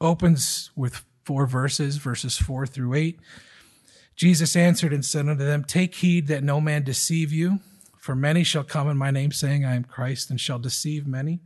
opens 0.00 0.70
with 0.76 1.04
four 1.24 1.46
verses, 1.46 1.96
verses 1.96 2.38
four 2.38 2.66
through 2.66 2.94
eight. 2.94 3.18
Jesus 4.16 4.56
answered 4.56 4.94
and 4.94 5.04
said 5.04 5.28
unto 5.28 5.44
them, 5.44 5.62
Take 5.62 5.96
heed 5.96 6.26
that 6.28 6.42
no 6.42 6.60
man 6.60 6.82
deceive 6.82 7.32
you, 7.32 7.60
for 7.98 8.16
many 8.16 8.42
shall 8.42 8.64
come 8.64 8.88
in 8.88 8.96
my 8.96 9.10
name, 9.10 9.30
saying, 9.30 9.64
I 9.64 9.76
am 9.76 9.84
Christ, 9.84 10.30
and 10.30 10.40
shall 10.40 10.58
deceive 10.58 11.06
many. 11.06 11.40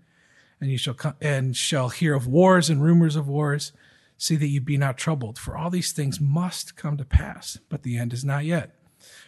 And 0.61 0.71
you 0.71 0.79
shall 0.79 0.95
come 0.95 1.15
and 1.21 1.57
shall 1.57 1.89
hear 1.89 2.15
of 2.15 2.27
wars 2.27 2.71
and 2.71 2.83
rumors 2.83 3.17
of 3.17 3.27
wars. 3.27 3.73
See 4.19 4.37
that 4.37 4.49
you 4.49 4.61
be 4.61 4.77
not 4.77 4.99
troubled, 4.99 5.39
for 5.39 5.57
all 5.57 5.71
these 5.71 5.93
things 5.93 6.21
must 6.21 6.77
come 6.77 6.97
to 6.99 7.05
pass, 7.05 7.59
but 7.71 7.83
the 7.83 7.97
end 7.97 8.13
is 8.13 8.25
not 8.25 8.45
yet. 8.45 8.77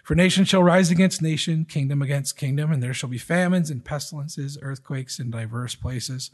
For 0.04 0.14
nation 0.14 0.44
shall 0.44 0.62
rise 0.62 0.90
against 0.90 1.22
nation, 1.22 1.64
kingdom 1.64 2.02
against 2.02 2.36
kingdom, 2.36 2.70
and 2.70 2.82
there 2.82 2.92
shall 2.92 3.08
be 3.08 3.18
famines 3.18 3.70
and 3.70 3.84
pestilences, 3.84 4.58
earthquakes 4.60 5.18
in 5.18 5.30
diverse 5.30 5.74
places. 5.74 6.30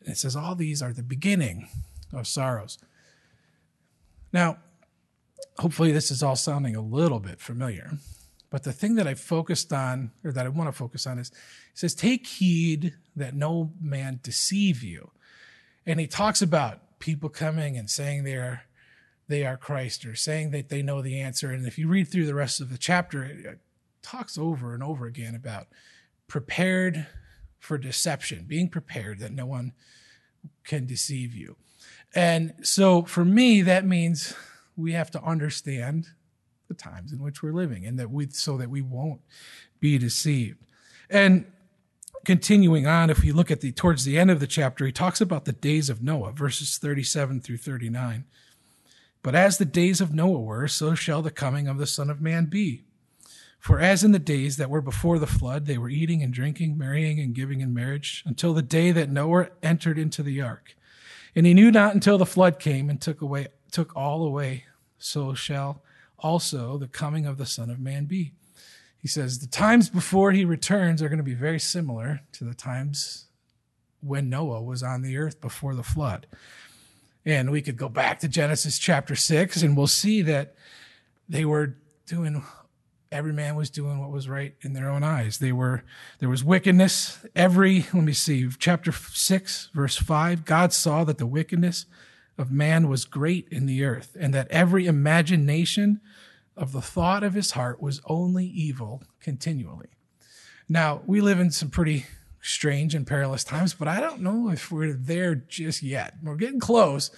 And 0.00 0.10
it 0.10 0.18
says 0.18 0.36
all 0.36 0.54
these 0.54 0.82
are 0.82 0.92
the 0.92 1.02
beginning 1.02 1.68
of 2.12 2.26
sorrows. 2.26 2.78
Now, 4.32 4.58
hopefully 5.58 5.92
this 5.92 6.10
is 6.10 6.22
all 6.22 6.36
sounding 6.36 6.76
a 6.76 6.80
little 6.80 7.20
bit 7.20 7.40
familiar. 7.40 7.92
But 8.50 8.64
the 8.64 8.72
thing 8.72 8.96
that 8.96 9.06
I 9.06 9.14
focused 9.14 9.72
on, 9.72 10.10
or 10.24 10.32
that 10.32 10.44
I 10.44 10.48
want 10.48 10.68
to 10.68 10.72
focus 10.72 11.06
on, 11.06 11.18
is 11.18 11.28
it 11.28 11.34
says, 11.74 11.94
Take 11.94 12.26
heed 12.26 12.94
that 13.14 13.34
no 13.34 13.72
man 13.80 14.20
deceive 14.22 14.82
you. 14.82 15.12
And 15.86 16.00
he 16.00 16.06
talks 16.06 16.42
about 16.42 16.98
people 16.98 17.28
coming 17.28 17.76
and 17.76 17.88
saying 17.88 18.24
they 18.24 18.34
are 18.34 18.62
they 19.28 19.46
are 19.46 19.56
Christ 19.56 20.04
or 20.04 20.16
saying 20.16 20.50
that 20.50 20.70
they 20.70 20.82
know 20.82 21.00
the 21.02 21.20
answer. 21.20 21.52
And 21.52 21.64
if 21.64 21.78
you 21.78 21.86
read 21.86 22.08
through 22.08 22.26
the 22.26 22.34
rest 22.34 22.60
of 22.60 22.68
the 22.68 22.76
chapter, 22.76 23.22
it 23.22 23.60
talks 24.02 24.36
over 24.36 24.74
and 24.74 24.82
over 24.82 25.06
again 25.06 25.36
about 25.36 25.68
prepared 26.26 27.06
for 27.60 27.78
deception, 27.78 28.46
being 28.48 28.68
prepared 28.68 29.20
that 29.20 29.30
no 29.30 29.46
one 29.46 29.72
can 30.64 30.84
deceive 30.84 31.32
you. 31.32 31.54
And 32.12 32.54
so 32.62 33.02
for 33.02 33.24
me, 33.24 33.62
that 33.62 33.86
means 33.86 34.34
we 34.80 34.92
have 34.92 35.10
to 35.12 35.22
understand 35.22 36.08
the 36.68 36.74
times 36.74 37.12
in 37.12 37.22
which 37.22 37.42
we're 37.42 37.52
living 37.52 37.84
and 37.84 37.98
that 37.98 38.10
we, 38.10 38.28
so 38.30 38.56
that 38.56 38.70
we 38.70 38.80
won't 38.80 39.20
be 39.80 39.98
deceived. 39.98 40.58
And 41.08 41.44
continuing 42.24 42.86
on, 42.86 43.10
if 43.10 43.22
we 43.22 43.32
look 43.32 43.50
at 43.50 43.60
the, 43.60 43.72
towards 43.72 44.04
the 44.04 44.18
end 44.18 44.30
of 44.30 44.40
the 44.40 44.46
chapter, 44.46 44.86
he 44.86 44.92
talks 44.92 45.20
about 45.20 45.44
the 45.44 45.52
days 45.52 45.90
of 45.90 46.02
Noah, 46.02 46.32
verses 46.32 46.78
37 46.78 47.40
through 47.40 47.58
39. 47.58 48.24
But 49.22 49.34
as 49.34 49.58
the 49.58 49.64
days 49.64 50.00
of 50.00 50.14
Noah 50.14 50.40
were, 50.40 50.68
so 50.68 50.94
shall 50.94 51.22
the 51.22 51.30
coming 51.30 51.68
of 51.68 51.78
the 51.78 51.86
Son 51.86 52.08
of 52.08 52.20
Man 52.20 52.46
be. 52.46 52.84
For 53.58 53.78
as 53.78 54.02
in 54.02 54.12
the 54.12 54.18
days 54.18 54.56
that 54.56 54.70
were 54.70 54.80
before 54.80 55.18
the 55.18 55.26
flood, 55.26 55.66
they 55.66 55.76
were 55.76 55.90
eating 55.90 56.22
and 56.22 56.32
drinking, 56.32 56.78
marrying 56.78 57.20
and 57.20 57.34
giving 57.34 57.60
in 57.60 57.74
marriage, 57.74 58.22
until 58.24 58.54
the 58.54 58.62
day 58.62 58.90
that 58.92 59.10
Noah 59.10 59.48
entered 59.62 59.98
into 59.98 60.22
the 60.22 60.40
ark. 60.40 60.74
And 61.34 61.44
he 61.44 61.52
knew 61.52 61.70
not 61.70 61.94
until 61.94 62.16
the 62.16 62.24
flood 62.24 62.58
came 62.58 62.88
and 62.88 63.00
took 63.00 63.20
away, 63.20 63.48
took 63.70 63.94
all 63.94 64.24
away. 64.24 64.64
So 65.00 65.34
shall 65.34 65.82
also 66.18 66.78
the 66.78 66.86
coming 66.86 67.26
of 67.26 67.38
the 67.38 67.46
Son 67.46 67.70
of 67.70 67.80
Man 67.80 68.04
be. 68.04 68.32
He 68.98 69.08
says 69.08 69.38
the 69.38 69.46
times 69.46 69.88
before 69.88 70.32
he 70.32 70.44
returns 70.44 71.02
are 71.02 71.08
going 71.08 71.18
to 71.18 71.24
be 71.24 71.34
very 71.34 71.58
similar 71.58 72.20
to 72.32 72.44
the 72.44 72.54
times 72.54 73.26
when 74.00 74.28
Noah 74.28 74.62
was 74.62 74.82
on 74.82 75.02
the 75.02 75.16
earth 75.16 75.40
before 75.40 75.74
the 75.74 75.82
flood. 75.82 76.26
And 77.24 77.50
we 77.50 77.62
could 77.62 77.76
go 77.76 77.88
back 77.88 78.20
to 78.20 78.28
Genesis 78.28 78.78
chapter 78.78 79.16
six 79.16 79.62
and 79.62 79.76
we'll 79.76 79.86
see 79.86 80.22
that 80.22 80.54
they 81.28 81.44
were 81.44 81.76
doing 82.06 82.42
every 83.12 83.32
man 83.32 83.56
was 83.56 83.70
doing 83.70 83.98
what 83.98 84.10
was 84.10 84.28
right 84.28 84.54
in 84.60 84.72
their 84.72 84.88
own 84.88 85.02
eyes. 85.02 85.38
They 85.38 85.52
were, 85.52 85.82
there 86.18 86.28
was 86.28 86.44
wickedness. 86.44 87.24
Every, 87.34 87.86
let 87.92 88.04
me 88.04 88.12
see, 88.12 88.48
chapter 88.58 88.92
six, 88.92 89.68
verse 89.74 89.96
five, 89.96 90.44
God 90.44 90.72
saw 90.72 91.04
that 91.04 91.18
the 91.18 91.26
wickedness 91.26 91.86
of 92.40 92.50
man 92.50 92.88
was 92.88 93.04
great 93.04 93.46
in 93.50 93.66
the 93.66 93.84
earth 93.84 94.16
and 94.18 94.32
that 94.32 94.50
every 94.50 94.86
imagination 94.86 96.00
of 96.56 96.72
the 96.72 96.80
thought 96.80 97.22
of 97.22 97.34
his 97.34 97.50
heart 97.50 97.82
was 97.82 98.00
only 98.06 98.46
evil 98.46 99.02
continually. 99.20 99.90
Now, 100.66 101.02
we 101.04 101.20
live 101.20 101.38
in 101.38 101.50
some 101.50 101.68
pretty 101.68 102.06
strange 102.40 102.94
and 102.94 103.06
perilous 103.06 103.44
times, 103.44 103.74
but 103.74 103.88
I 103.88 104.00
don't 104.00 104.22
know 104.22 104.48
if 104.48 104.72
we're 104.72 104.94
there 104.94 105.34
just 105.34 105.82
yet. 105.82 106.14
We're 106.22 106.36
getting 106.36 106.60
close, 106.60 107.10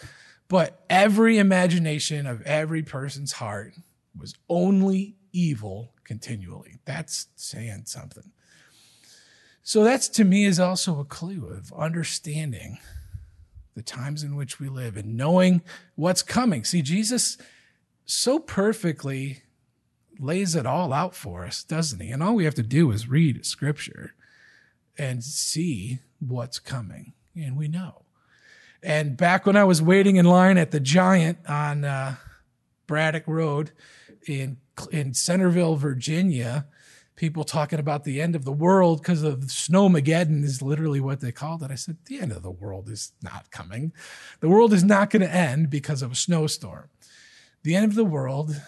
but 0.49 0.85
every 0.91 1.39
imagination 1.39 2.27
of 2.27 2.43
every 2.43 2.83
person's 2.83 3.33
heart 3.33 3.75
was 4.19 4.35
only 4.49 5.15
evil 5.33 5.93
continually. 6.03 6.81
That's 6.85 7.29
saying 7.37 7.85
something. 7.87 8.33
So 9.63 9.85
that's 9.85 10.09
to 10.09 10.25
me 10.25 10.47
is 10.47 10.59
also 10.59 10.99
a 10.99 11.05
clue 11.05 11.47
of 11.47 11.73
understanding 11.73 12.79
the 13.75 13.83
times 13.83 14.23
in 14.23 14.37
which 14.37 14.61
we 14.61 14.69
live 14.69 14.97
and 14.97 15.17
knowing 15.17 15.63
what's 15.95 16.23
coming. 16.23 16.65
See, 16.65 16.83
Jesus 16.83 17.39
so 18.05 18.39
perfectly 18.39 19.43
lays 20.19 20.55
it 20.55 20.67
all 20.67 20.93
out 20.93 21.15
for 21.15 21.45
us, 21.45 21.65
doesn't 21.65 22.01
he? 22.01 22.11
And 22.11 22.23
all 22.23 22.35
we 22.35 22.45
have 22.45 22.55
to 22.57 22.63
do 22.63 22.91
is 22.91 23.09
read 23.09 23.45
scripture 23.47 24.15
and 24.99 25.25
see 25.25 26.01
what's 26.21 26.59
coming, 26.59 27.15
and 27.35 27.57
we 27.57 27.67
know. 27.67 28.03
And 28.83 29.17
back 29.17 29.47
when 29.47 29.57
I 29.57 29.65
was 29.65 29.81
waiting 29.81 30.17
in 30.17 30.27
line 30.27 30.59
at 30.59 30.71
the 30.71 30.81
Giant 30.81 31.39
on 31.49 31.85
uh, 31.85 32.17
Braddock 32.87 33.25
Road 33.27 33.73
in 34.27 34.59
in 34.91 35.15
Centreville, 35.15 35.77
Virginia, 35.77 36.67
people 37.23 37.45
talking 37.45 37.79
about 37.79 38.03
the 38.03 38.21
end 38.21 38.35
of 38.35 38.45
the 38.45 38.51
world 38.51 39.01
because 39.01 39.23
of 39.23 39.39
snowmageddon 39.43 40.43
is 40.43 40.61
literally 40.61 40.99
what 40.99 41.21
they 41.21 41.31
called 41.31 41.63
it. 41.63 41.71
I 41.71 41.77
said, 41.77 41.99
the 42.07 42.19
end 42.19 42.33
of 42.33 42.43
the 42.43 42.51
world 42.51 42.89
is 42.89 43.13
not 43.23 43.49
coming. 43.53 43.93
The 44.41 44.49
world 44.49 44.73
is 44.73 44.83
not 44.83 45.09
going 45.09 45.23
to 45.23 45.33
end 45.33 45.71
because 45.71 46.03
of 46.03 46.11
a 46.11 46.17
snowstorm. 46.17 46.89
The 47.63 47.77
end 47.77 47.85
of 47.85 47.95
the 47.95 48.05
world 48.05 48.61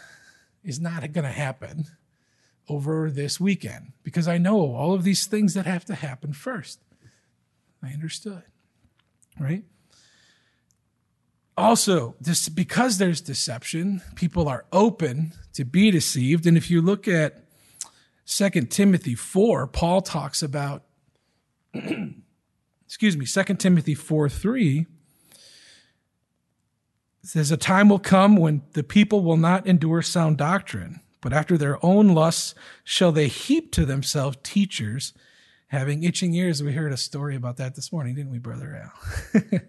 is 0.62 0.78
not 0.78 1.00
going 1.12 1.24
to 1.24 1.32
happen 1.32 1.86
over 2.68 3.10
this 3.10 3.40
weekend 3.40 3.90
because 4.04 4.28
I 4.28 4.38
know 4.38 4.72
all 4.72 4.94
of 4.94 5.02
these 5.02 5.26
things 5.26 5.54
that 5.54 5.66
have 5.66 5.84
to 5.86 5.96
happen 5.96 6.32
first. 6.32 6.78
I 7.82 7.88
understood, 7.88 8.44
right? 9.36 9.64
Also, 11.56 12.14
this 12.20 12.48
because 12.48 12.98
there's 12.98 13.20
deception, 13.20 14.00
people 14.14 14.48
are 14.48 14.64
open 14.72 15.32
to 15.54 15.64
be 15.64 15.90
deceived. 15.90 16.46
And 16.46 16.56
if 16.56 16.70
you 16.70 16.80
look 16.80 17.08
at 17.08 17.43
2 18.26 18.50
Timothy 18.62 19.14
4, 19.14 19.66
Paul 19.66 20.00
talks 20.00 20.42
about, 20.42 20.82
excuse 22.86 23.16
me, 23.16 23.26
Second 23.26 23.58
Timothy 23.58 23.94
4 23.94 24.28
3 24.28 24.86
says, 27.22 27.50
A 27.50 27.56
time 27.56 27.88
will 27.88 27.98
come 27.98 28.36
when 28.36 28.62
the 28.72 28.82
people 28.82 29.22
will 29.22 29.36
not 29.36 29.66
endure 29.66 30.02
sound 30.02 30.38
doctrine, 30.38 31.00
but 31.20 31.32
after 31.32 31.58
their 31.58 31.84
own 31.84 32.08
lusts 32.08 32.54
shall 32.82 33.12
they 33.12 33.28
heap 33.28 33.72
to 33.72 33.84
themselves 33.84 34.36
teachers 34.42 35.12
having 35.68 36.02
itching 36.04 36.34
ears. 36.34 36.62
We 36.62 36.72
heard 36.72 36.92
a 36.92 36.96
story 36.96 37.36
about 37.36 37.56
that 37.58 37.74
this 37.74 37.92
morning, 37.92 38.14
didn't 38.14 38.30
we, 38.30 38.38
Brother 38.38 38.90
Al? 39.34 39.40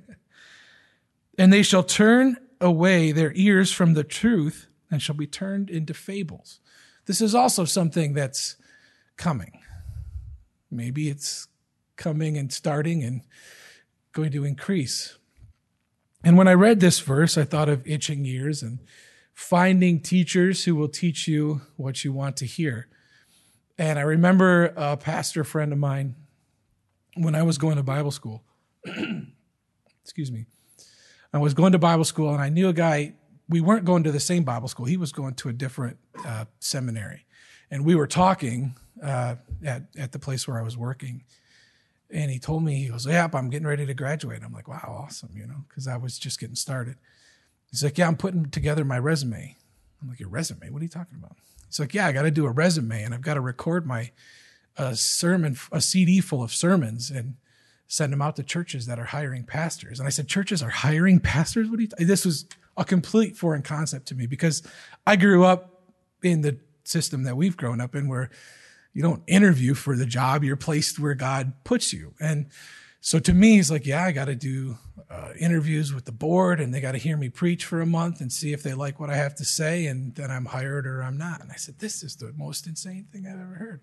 and 1.38 1.52
they 1.52 1.64
shall 1.64 1.84
turn 1.84 2.38
away 2.62 3.12
their 3.12 3.34
ears 3.36 3.72
from 3.72 3.94
the 3.94 4.04
truth 4.04 4.68
and 4.92 5.02
shall 5.02 5.16
be 5.16 5.28
turned 5.28 5.70
into 5.70 5.94
fables. 5.94 6.60
This 7.06 7.22
is 7.22 7.36
also 7.36 7.66
something 7.66 8.14
that's 8.14 8.56
coming. 9.18 9.60
Maybe 10.72 11.10
it's 11.10 11.48
coming 11.96 12.38
and 12.38 12.52
starting 12.52 13.04
and 13.04 13.22
going 14.12 14.32
to 14.32 14.44
increase. 14.44 15.18
And 16.24 16.38
when 16.38 16.48
I 16.48 16.54
read 16.54 16.80
this 16.80 17.00
verse, 17.00 17.38
I 17.38 17.44
thought 17.44 17.70
of 17.70 17.86
itching 17.86 18.26
ears 18.26 18.64
and 18.64 18.80
finding 19.34 20.00
teachers 20.00 20.64
who 20.64 20.76
will 20.76 20.88
teach 20.88 21.28
you 21.28 21.62
what 21.76 22.04
you 22.04 22.12
want 22.12 22.38
to 22.38 22.46
hear. 22.46 22.88
And 23.78 24.00
I 24.00 24.04
remember 24.04 24.74
a 24.76 24.98
pastor 24.98 25.44
friend 25.44 25.72
of 25.72 25.78
mine 25.78 26.16
when 27.16 27.36
I 27.36 27.44
was 27.44 27.58
going 27.58 27.76
to 27.76 27.84
Bible 27.84 28.12
school. 28.12 28.44
Excuse 30.04 30.32
me. 30.32 30.46
I 31.34 31.38
was 31.38 31.54
going 31.54 31.74
to 31.74 31.80
Bible 31.80 32.06
school 32.06 32.32
and 32.32 32.42
I 32.42 32.50
knew 32.50 32.70
a 32.70 32.74
guy 32.74 33.14
we 33.48 33.62
weren't 33.62 33.86
going 33.86 34.04
to 34.04 34.12
the 34.12 34.20
same 34.20 34.44
Bible 34.44 34.68
school. 34.68 34.86
He 34.86 34.98
was 34.98 35.12
going 35.12 35.36
to 35.36 35.50
a 35.50 35.54
different 35.54 35.98
uh, 36.26 36.46
seminary, 36.60 37.26
and 37.70 37.86
we 37.86 37.96
were 37.96 38.08
talking 38.08 38.76
uh, 39.02 39.36
at 39.64 39.84
at 39.98 40.12
the 40.12 40.20
place 40.20 40.48
where 40.48 40.60
I 40.60 40.64
was 40.64 40.78
working. 40.78 41.24
And 42.12 42.30
he 42.30 42.40
told 42.40 42.64
me 42.64 42.76
he 42.76 42.90
goes, 42.90 43.06
"Yep, 43.06 43.36
I'm 43.36 43.50
getting 43.50 43.68
ready 43.68 43.86
to 43.86 43.94
graduate." 43.94 44.42
I'm 44.44 44.54
like, 44.54 44.68
"Wow, 44.68 45.04
awesome!" 45.06 45.32
You 45.36 45.48
know, 45.48 45.66
because 45.68 45.88
I 45.88 45.98
was 45.98 46.18
just 46.18 46.40
getting 46.40 46.56
started. 46.56 46.96
He's 47.72 47.84
like, 47.84 47.98
"Yeah, 47.98 48.08
I'm 48.08 48.18
putting 48.18 48.50
together 48.50 48.86
my 48.86 49.00
resume." 49.00 49.56
I'm 50.02 50.10
like, 50.10 50.20
"Your 50.20 50.30
resume? 50.30 50.70
What 50.70 50.82
are 50.82 50.86
you 50.86 50.90
talking 50.90 51.18
about?" 51.18 51.38
He's 51.68 51.80
like, 51.80 51.94
"Yeah, 51.94 52.08
I 52.08 52.12
got 52.12 52.24
to 52.24 52.32
do 52.32 52.46
a 52.46 52.52
resume, 52.52 53.04
and 53.04 53.14
I've 53.14 53.22
got 53.22 53.36
to 53.36 53.42
record 53.42 53.86
my 53.86 54.12
a 54.78 54.96
sermon, 54.96 55.58
a 55.72 55.82
CD 55.82 56.22
full 56.22 56.44
of 56.44 56.54
sermons, 56.54 57.12
and." 57.12 57.36
send 57.88 58.12
them 58.12 58.20
out 58.20 58.36
to 58.36 58.42
churches 58.42 58.88
that 58.88 58.98
are 58.98 59.06
hiring 59.06 59.44
pastors. 59.44 60.00
And 60.00 60.08
I 60.08 60.10
said, 60.10 60.28
churches 60.28 60.64
are 60.64 60.72
hiring 60.72 61.20
pastors? 61.20 61.70
What 61.70 61.78
do 61.78 61.84
you, 61.84 62.06
this 62.08 62.26
was 62.26 62.46
a 62.78 62.86
complete 62.86 63.38
foreign 63.38 63.62
concept 63.62 64.08
to 64.08 64.16
me 64.16 64.28
because 64.28 64.64
I 65.06 65.16
grew 65.16 65.46
up 65.46 65.82
in 66.24 66.42
the 66.42 66.58
system 66.84 67.24
that 67.24 67.38
we've 67.38 67.58
grown 67.58 67.82
up 67.82 67.96
in 67.96 68.08
where 68.08 68.30
you 68.94 69.02
don't 69.02 69.24
interview 69.28 69.74
for 69.74 69.96
the 69.96 70.06
job, 70.06 70.44
you're 70.44 70.56
placed 70.56 71.00
where 71.00 71.16
God 71.16 71.54
puts 71.64 71.92
you. 71.92 72.14
And 72.20 72.48
so 73.02 73.20
to 73.20 73.34
me, 73.34 73.58
he's 73.58 73.70
like, 73.70 73.86
yeah, 73.86 74.04
I 74.04 74.12
got 74.12 74.26
to 74.26 74.36
do 74.36 74.78
uh, 75.12 75.34
interviews 75.38 75.94
with 75.94 76.06
the 76.06 76.12
board 76.12 76.60
and 76.60 76.74
they 76.74 76.82
got 76.82 76.94
to 76.94 76.98
hear 76.98 77.18
me 77.18 77.30
preach 77.30 77.66
for 77.66 77.82
a 77.82 77.86
month 77.86 78.22
and 78.22 78.32
see 78.32 78.52
if 78.54 78.64
they 78.64 78.74
like 78.74 79.00
what 79.00 79.10
I 79.10 79.16
have 79.16 79.36
to 79.36 79.46
say. 79.46 79.86
And 79.86 80.16
then 80.16 80.32
I'm 80.32 80.46
hired 80.46 80.88
or 80.88 81.04
I'm 81.04 81.18
not. 81.18 81.42
And 81.42 81.52
I 81.52 81.56
said, 81.56 81.78
this 81.80 82.02
is 82.04 82.16
the 82.16 82.34
most 82.36 82.66
insane 82.66 83.08
thing 83.12 83.28
I've 83.28 83.40
ever 83.40 83.56
heard. 83.56 83.82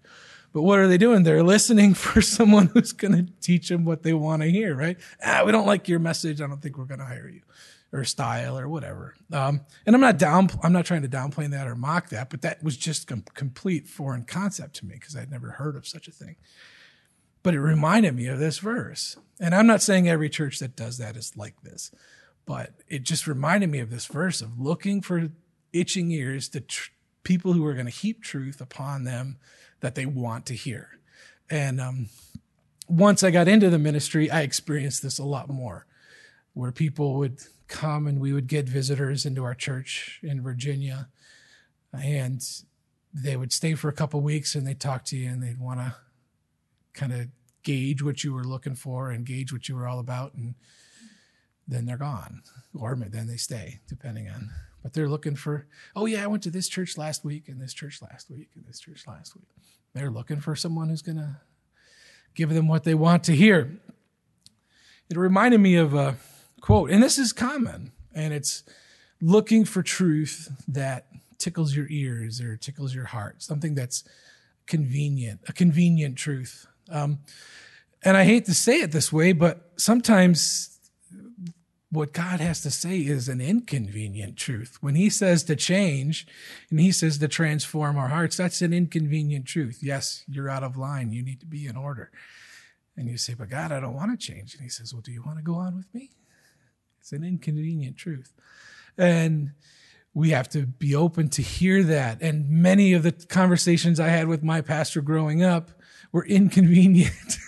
But 0.53 0.63
what 0.63 0.79
are 0.79 0.89
they 0.89 0.99
doing? 0.99 1.23
They're 1.23 1.43
listening 1.43 1.95
for 1.95 2.21
someone 2.21 2.69
who's 2.69 2.93
going 2.93 3.15
to 3.15 3.33
teach 3.41 3.69
them 3.69 3.85
what 3.85 4.03
they 4.03 4.15
want 4.15 4.43
to 4.43 4.51
hear, 4.51 4.75
right? 4.75 4.99
Ah, 5.25 5.43
we 5.45 5.53
don't 5.53 5.67
like 5.67 5.89
your 5.89 6.01
message. 6.01 6.41
I 6.41 6.47
don't 6.47 6.61
think 6.61 6.77
we're 6.79 6.85
going 6.85 7.01
to 7.01 7.07
hire 7.07 7.29
you 7.29 7.43
or 7.93 8.05
style 8.05 8.59
or 8.59 8.69
whatever. 8.69 9.15
Um, 9.33 9.61
and 9.85 9.95
I'm 9.95 10.01
not 10.01 10.19
down, 10.19 10.49
I'm 10.63 10.73
not 10.73 10.87
trying 10.87 11.03
to 11.03 11.09
downplay 11.09 11.51
that 11.51 11.69
or 11.69 11.75
mock 11.75 12.09
that, 12.09 12.31
but 12.31 12.43
that 12.43 12.63
was 12.63 12.77
just 12.77 13.11
a 13.11 13.23
complete 13.35 13.87
foreign 13.87 14.25
concept 14.25 14.77
to 14.77 14.87
me 14.87 14.95
because 14.95 15.15
I'd 15.15 15.31
never 15.31 15.51
heard 15.51 15.77
of 15.77 15.87
such 15.87 16.09
a 16.09 16.13
thing. 16.13 16.37
But 17.43 17.55
it 17.55 17.61
reminded 17.61 18.15
me 18.15 18.29
of 18.29 18.39
this 18.39 18.59
verse. 18.59 19.17
And 19.41 19.55
I'm 19.55 19.67
not 19.67 19.83
saying 19.83 20.09
every 20.09 20.31
church 20.31 20.59
that 20.61 20.77
does 20.77 20.99
that 20.99 21.17
is 21.17 21.37
like 21.37 21.61
this, 21.63 21.91
but 22.47 22.71
it 22.89 23.03
just 23.03 23.27
reminded 23.27 23.69
me 23.69 23.81
of 23.81 23.91
this 23.91 24.07
verse 24.07 24.41
of 24.41 24.59
looking 24.59 25.03
for 25.03 25.31
itching 25.73 26.11
ears 26.13 26.49
to 26.51 26.61
tr- 26.61 26.91
people 27.25 27.53
who 27.53 27.67
are 27.67 27.75
going 27.75 27.87
to 27.87 27.93
heap 27.93 28.23
truth 28.23 28.61
upon 28.61 29.05
them 29.05 29.39
that 29.81 29.95
they 29.95 30.07
want 30.07 30.47
to 30.47 30.55
hear. 30.55 30.99
And 31.51 31.81
um, 31.81 32.09
once 32.89 33.23
I 33.23 33.31
got 33.31 33.49
into 33.49 33.69
the 33.71 33.79
ministry, 33.79 34.31
I 34.31 34.43
experienced 34.43 35.03
this 35.03 35.19
a 35.19 35.25
lot 35.25 35.49
more, 35.49 35.87
where 36.55 36.73
people 36.73 37.15
would 37.15 37.41
come 37.73 38.07
and 38.07 38.21
we 38.21 38.33
would 38.33 38.47
get 38.47 38.69
visitors 38.69 39.25
into 39.25 39.43
our 39.45 39.55
church 39.55 40.21
in 40.23 40.43
Virginia. 40.43 41.09
And 41.93 42.43
they 43.12 43.37
would 43.37 43.52
stay 43.52 43.75
for 43.75 43.88
a 43.88 43.93
couple 43.93 44.21
weeks 44.21 44.55
and 44.55 44.67
they'd 44.67 44.81
talk 44.81 45.05
to 45.07 45.17
you 45.17 45.29
and 45.29 45.43
they'd 45.43 45.59
want 45.59 45.81
to 45.81 45.95
kind 46.93 47.12
of 47.12 47.29
gauge 47.62 48.02
what 48.02 48.23
you 48.23 48.33
were 48.35 48.45
looking 48.45 48.75
for 48.75 49.11
and 49.11 49.26
gauge 49.26 49.52
what 49.52 49.69
you 49.69 49.76
were 49.76 49.88
all 49.88 49.99
about. 49.99 50.35
And 50.35 50.55
then 51.67 51.87
they're 51.87 51.97
gone, 51.97 52.43
or 52.75 52.95
then 52.95 53.26
they 53.26 53.37
stay, 53.37 53.81
depending 53.88 54.29
on. 54.29 54.50
But 54.83 54.93
they're 54.93 55.09
looking 55.09 55.37
for, 55.37 55.67
oh 55.95 56.07
yeah, 56.07 56.25
I 56.25 56.26
went 56.26 56.43
to 56.43 56.50
this 56.50 56.69
church 56.69 56.99
last 56.99 57.25
week, 57.25 57.49
and 57.49 57.61
this 57.61 57.73
church 57.73 58.02
last 58.02 58.29
week, 58.31 58.50
and 58.57 58.64
this 58.67 58.81
church 58.81 59.05
last 59.07 59.37
week. 59.37 59.47
They're 59.95 60.11
looking 60.11 60.41
for 60.41 60.57
someone 60.57 60.88
who's 60.88 61.02
going 61.02 61.19
to 61.19 61.37
give 62.35 62.50
them 62.50 62.67
what 62.67 62.83
they 62.85 62.95
want 62.95 63.25
to 63.25 63.33
hear. 63.33 63.81
It 65.09 65.17
reminded 65.17 65.61
me 65.61 65.76
of 65.76 65.95
a 65.95 66.17
quote, 66.62 66.90
and 66.90 67.02
this 67.02 67.19
is 67.19 67.35
common, 67.35 67.92
and 68.14 68.33
it's 68.33 68.62
looking 69.21 69.66
for 69.66 69.83
truth 69.83 70.49
that 70.66 71.07
tickles 71.37 71.76
your 71.76 71.87
ears 71.90 72.40
or 72.40 72.57
tickles 72.57 72.95
your 72.95 73.04
heart, 73.07 73.42
something 73.42 73.75
that's 73.75 74.04
convenient, 74.66 75.40
a 75.49 75.52
convenient 75.52 76.16
truth. 76.16 76.66
Um, 76.88 77.19
and 78.02 78.16
I 78.16 78.25
hate 78.25 78.47
to 78.47 78.54
say 78.54 78.81
it 78.81 78.92
this 78.92 79.12
way, 79.12 79.33
but 79.33 79.73
sometimes 79.76 80.78
what 81.90 82.12
God 82.12 82.40
has 82.40 82.62
to 82.62 82.71
say 82.71 82.99
is 82.99 83.28
an 83.28 83.40
inconvenient 83.40 84.37
truth. 84.37 84.78
When 84.81 84.95
He 84.95 85.11
says 85.11 85.45
to 85.45 85.57
change 85.57 86.26
and 86.71 86.81
He 86.81 86.90
says 86.90 87.19
to 87.19 87.28
transform 87.28 87.99
our 87.99 88.09
hearts, 88.09 88.37
that's 88.37 88.62
an 88.62 88.73
inconvenient 88.73 89.47
truth. 89.47 89.81
Yes, 89.83 90.25
you're 90.28 90.49
out 90.49 90.62
of 90.62 90.76
line. 90.76 91.12
You 91.12 91.23
need 91.23 91.40
to 91.40 91.47
be 91.47 91.66
in 91.66 91.76
order. 91.76 92.11
And 92.97 93.09
you 93.09 93.19
say, 93.19 93.35
But 93.35 93.50
God, 93.50 93.73
I 93.73 93.81
don't 93.81 93.95
want 93.95 94.19
to 94.19 94.26
change. 94.26 94.54
And 94.54 94.62
He 94.62 94.71
says, 94.71 94.95
Well, 94.95 95.02
do 95.02 95.12
you 95.12 95.23
want 95.23 95.38
to 95.38 95.45
go 95.45 95.57
on 95.57 95.76
with 95.76 95.92
me? 95.92 96.11
It's 97.03 97.11
an 97.11 97.25
inconvenient 97.25 97.97
truth. 97.97 98.33
And 98.97 99.55
we 100.15 100.31
have 100.31 100.49
to 100.51 100.67
be 100.67 100.95
open 100.95 101.31
to 101.31 101.43
hear 101.43 101.83
that. 101.83 102.23
And 102.23 102.49
many 102.49 102.93
of 102.93 103.03
the 103.03 103.11
conversations 103.11 103.99
I 103.99 104.07
had 104.07 104.29
with 104.29 104.45
my 104.45 104.61
pastor 104.61 105.01
growing 105.01 105.43
up 105.43 105.73
were 106.13 106.25
inconvenient. 106.25 107.39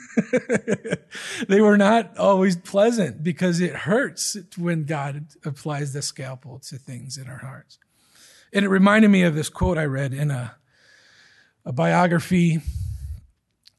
they 1.48 1.60
were 1.60 1.76
not 1.76 2.18
always 2.18 2.56
pleasant 2.56 3.22
because 3.22 3.60
it 3.60 3.76
hurts 3.76 4.36
when 4.58 4.86
God 4.86 5.26
applies 5.44 5.92
the 5.92 6.02
scalpel 6.02 6.58
to 6.70 6.76
things 6.76 7.16
in 7.16 7.28
our 7.28 7.38
hearts. 7.38 7.78
And 8.52 8.64
it 8.64 8.68
reminded 8.68 9.12
me 9.12 9.22
of 9.22 9.36
this 9.36 9.50
quote 9.50 9.78
I 9.78 9.84
read 9.84 10.12
in 10.12 10.32
a, 10.32 10.56
a 11.64 11.72
biography 11.72 12.60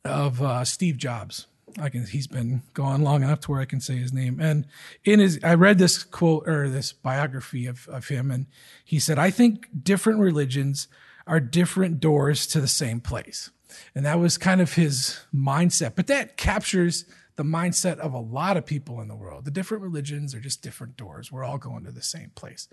of 0.05 0.41
uh, 0.41 0.63
Steve 0.63 0.95
Jobs. 0.95 1.47
I 1.79 1.89
can, 1.89 2.05
he's 2.05 2.27
been 2.27 2.63
gone 2.73 3.03
long 3.03 3.23
enough 3.23 3.41
to 3.41 3.51
where 3.51 3.61
I 3.61 3.65
can 3.65 3.81
say 3.81 3.97
his 3.97 4.13
name. 4.13 4.39
And 4.39 4.65
in 5.03 5.19
his, 5.19 5.39
I 5.43 5.55
read 5.55 5.77
this 5.77 6.03
quote 6.03 6.47
or 6.47 6.69
this 6.69 6.93
biography 6.93 7.65
of, 7.65 7.87
of 7.89 8.07
him, 8.07 8.31
and 8.31 8.47
he 8.83 8.99
said, 8.99 9.19
I 9.19 9.29
think 9.29 9.67
different 9.83 10.19
religions 10.19 10.87
are 11.27 11.39
different 11.39 11.99
doors 11.99 12.47
to 12.47 12.61
the 12.61 12.67
same 12.67 13.01
place. 13.01 13.49
And 13.93 14.05
that 14.05 14.19
was 14.19 14.37
kind 14.37 14.61
of 14.61 14.73
his 14.73 15.19
mindset. 15.33 15.93
But 15.95 16.07
that 16.07 16.37
captures 16.37 17.05
the 17.35 17.43
mindset 17.43 17.97
of 17.97 18.13
a 18.13 18.19
lot 18.19 18.55
of 18.55 18.65
people 18.65 19.01
in 19.01 19.07
the 19.07 19.15
world. 19.15 19.43
The 19.43 19.51
different 19.51 19.83
religions 19.83 20.33
are 20.33 20.39
just 20.39 20.61
different 20.61 20.95
doors. 20.95 21.31
We're 21.31 21.43
all 21.43 21.57
going 21.57 21.83
to 21.83 21.91
the 21.91 22.01
same 22.01 22.31
place. 22.35 22.69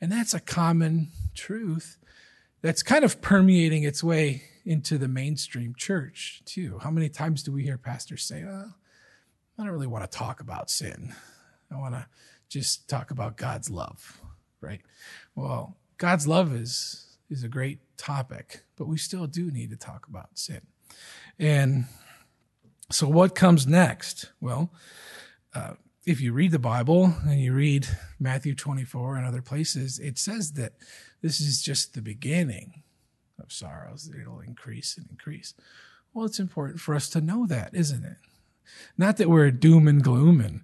And 0.00 0.10
that's 0.10 0.32
a 0.32 0.40
common 0.40 1.10
truth 1.34 1.98
that's 2.62 2.82
kind 2.82 3.04
of 3.04 3.20
permeating 3.20 3.84
its 3.84 4.02
way 4.02 4.42
into 4.64 4.98
the 4.98 5.08
mainstream 5.08 5.74
church, 5.76 6.42
too. 6.44 6.78
How 6.82 6.90
many 6.90 7.08
times 7.08 7.42
do 7.42 7.52
we 7.52 7.62
hear 7.62 7.78
pastors 7.78 8.22
say, 8.22 8.44
oh, 8.46 8.72
I 9.58 9.64
don't 9.64 9.72
really 9.72 9.86
want 9.86 10.08
to 10.08 10.18
talk 10.18 10.40
about 10.40 10.70
sin. 10.70 11.14
I 11.72 11.76
want 11.76 11.94
to 11.94 12.06
just 12.48 12.88
talk 12.88 13.10
about 13.10 13.36
God's 13.36 13.70
love, 13.70 14.20
right? 14.60 14.80
Well, 15.34 15.76
God's 15.98 16.28
love 16.28 16.54
is 16.54 17.04
is 17.28 17.42
a 17.42 17.48
great 17.48 17.80
topic, 17.98 18.62
but 18.76 18.88
we 18.88 18.96
still 18.96 19.26
do 19.26 19.50
need 19.50 19.70
to 19.70 19.76
talk 19.76 20.06
about 20.08 20.38
sin. 20.38 20.62
And 21.38 21.86
so, 22.90 23.08
what 23.08 23.34
comes 23.34 23.66
next? 23.66 24.30
Well, 24.40 24.70
uh, 25.54 25.74
if 26.08 26.22
you 26.22 26.32
read 26.32 26.52
the 26.52 26.58
Bible 26.58 27.12
and 27.26 27.38
you 27.38 27.52
read 27.52 27.86
Matthew 28.18 28.54
24 28.54 29.16
and 29.16 29.26
other 29.26 29.42
places, 29.42 29.98
it 29.98 30.18
says 30.18 30.52
that 30.52 30.72
this 31.20 31.38
is 31.38 31.60
just 31.60 31.92
the 31.92 32.00
beginning 32.00 32.82
of 33.38 33.52
sorrows. 33.52 34.10
It'll 34.18 34.40
increase 34.40 34.96
and 34.96 35.06
increase. 35.10 35.52
Well, 36.14 36.24
it's 36.24 36.40
important 36.40 36.80
for 36.80 36.94
us 36.94 37.10
to 37.10 37.20
know 37.20 37.46
that, 37.48 37.74
isn't 37.74 38.04
it? 38.04 38.16
Not 38.96 39.18
that 39.18 39.28
we're 39.28 39.50
doom 39.50 39.86
and 39.86 40.02
gloom 40.02 40.40
and, 40.40 40.62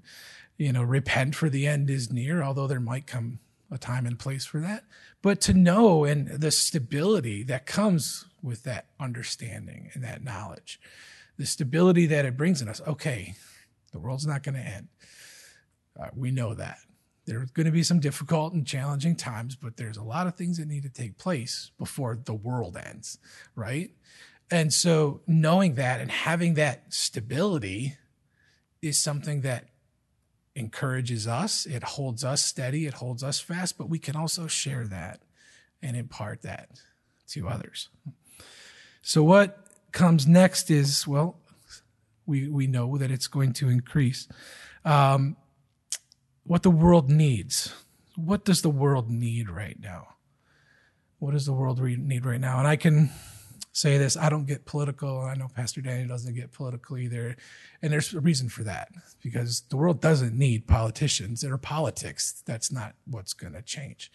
you 0.56 0.72
know, 0.72 0.82
repent 0.82 1.34
for 1.34 1.50
the 1.50 1.66
end 1.66 1.90
is 1.90 2.10
near, 2.10 2.42
although 2.42 2.66
there 2.66 2.80
might 2.80 3.06
come 3.06 3.40
a 3.70 3.76
time 3.76 4.06
and 4.06 4.18
place 4.18 4.46
for 4.46 4.60
that, 4.60 4.84
but 5.20 5.42
to 5.42 5.52
know 5.52 6.04
and 6.04 6.28
the 6.28 6.50
stability 6.50 7.42
that 7.42 7.66
comes 7.66 8.24
with 8.42 8.62
that 8.62 8.86
understanding 8.98 9.90
and 9.92 10.02
that 10.04 10.24
knowledge, 10.24 10.80
the 11.36 11.44
stability 11.44 12.06
that 12.06 12.24
it 12.24 12.38
brings 12.38 12.62
in 12.62 12.68
us. 12.68 12.80
Okay, 12.86 13.34
the 13.92 13.98
world's 13.98 14.26
not 14.26 14.42
going 14.42 14.54
to 14.54 14.60
end. 14.60 14.88
Uh, 15.98 16.08
we 16.14 16.30
know 16.30 16.54
that. 16.54 16.78
There's 17.26 17.50
going 17.50 17.66
to 17.66 17.72
be 17.72 17.82
some 17.82 18.00
difficult 18.00 18.52
and 18.52 18.66
challenging 18.66 19.16
times, 19.16 19.56
but 19.56 19.76
there's 19.76 19.96
a 19.96 20.02
lot 20.02 20.26
of 20.26 20.34
things 20.34 20.58
that 20.58 20.68
need 20.68 20.82
to 20.82 20.90
take 20.90 21.16
place 21.16 21.70
before 21.78 22.18
the 22.22 22.34
world 22.34 22.76
ends, 22.76 23.18
right? 23.54 23.90
And 24.50 24.72
so 24.72 25.22
knowing 25.26 25.76
that 25.76 26.00
and 26.00 26.10
having 26.10 26.54
that 26.54 26.92
stability 26.92 27.96
is 28.82 29.00
something 29.00 29.40
that 29.40 29.68
encourages 30.54 31.26
us, 31.26 31.66
it 31.66 31.82
holds 31.82 32.24
us 32.24 32.44
steady, 32.44 32.86
it 32.86 32.94
holds 32.94 33.24
us 33.24 33.40
fast, 33.40 33.78
but 33.78 33.88
we 33.88 33.98
can 33.98 34.16
also 34.16 34.46
share 34.46 34.86
that 34.86 35.22
and 35.82 35.96
impart 35.96 36.42
that 36.42 36.68
to 37.28 37.48
others. 37.48 37.88
So, 39.02 39.22
what 39.22 39.66
comes 39.92 40.26
next 40.26 40.70
is 40.70 41.06
well, 41.06 41.38
we, 42.26 42.48
we 42.48 42.66
know 42.66 42.96
that 42.98 43.10
it's 43.10 43.26
going 43.26 43.52
to 43.54 43.68
increase. 43.68 44.28
Um, 44.84 45.36
what 46.44 46.62
the 46.62 46.70
world 46.70 47.10
needs. 47.10 47.74
What 48.16 48.44
does 48.44 48.62
the 48.62 48.70
world 48.70 49.10
need 49.10 49.50
right 49.50 49.78
now? 49.80 50.08
What 51.18 51.32
does 51.32 51.46
the 51.46 51.52
world 51.52 51.80
need 51.80 52.24
right 52.24 52.40
now? 52.40 52.58
And 52.58 52.68
I 52.68 52.76
can 52.76 53.10
say 53.72 53.98
this. 53.98 54.16
I 54.16 54.28
don't 54.28 54.46
get 54.46 54.66
political. 54.66 55.20
I 55.20 55.34
know 55.34 55.48
Pastor 55.48 55.80
Danny 55.80 56.06
doesn't 56.06 56.34
get 56.34 56.52
political 56.52 56.96
either. 56.96 57.36
And 57.82 57.92
there's 57.92 58.14
a 58.14 58.20
reason 58.20 58.48
for 58.48 58.62
that 58.62 58.88
because 59.22 59.62
the 59.68 59.76
world 59.76 60.00
doesn't 60.00 60.36
need 60.36 60.68
politicians 60.68 61.44
or 61.44 61.58
politics. 61.58 62.42
That's 62.46 62.70
not 62.70 62.94
what's 63.06 63.32
going 63.32 63.54
to 63.54 63.62
change. 63.62 64.12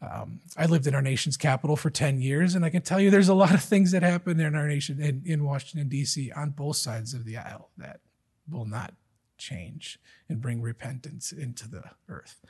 Um, 0.00 0.40
I 0.56 0.66
lived 0.66 0.86
in 0.86 0.94
our 0.94 1.02
nation's 1.02 1.36
capital 1.36 1.76
for 1.76 1.90
10 1.90 2.20
years, 2.20 2.54
and 2.54 2.64
I 2.64 2.70
can 2.70 2.82
tell 2.82 3.00
you 3.00 3.10
there's 3.10 3.28
a 3.28 3.34
lot 3.34 3.52
of 3.52 3.62
things 3.62 3.90
that 3.90 4.04
happen 4.04 4.36
there 4.36 4.46
in 4.46 4.54
our 4.54 4.68
nation, 4.68 5.00
in, 5.02 5.22
in 5.26 5.44
Washington, 5.44 5.88
D.C., 5.88 6.30
on 6.32 6.50
both 6.50 6.76
sides 6.76 7.14
of 7.14 7.24
the 7.24 7.36
aisle 7.36 7.70
that 7.78 8.00
will 8.48 8.64
not 8.64 8.94
change 9.38 9.98
and 10.28 10.40
bring 10.40 10.60
repentance 10.60 11.32
into 11.32 11.68
the 11.68 11.84
earth. 12.08 12.40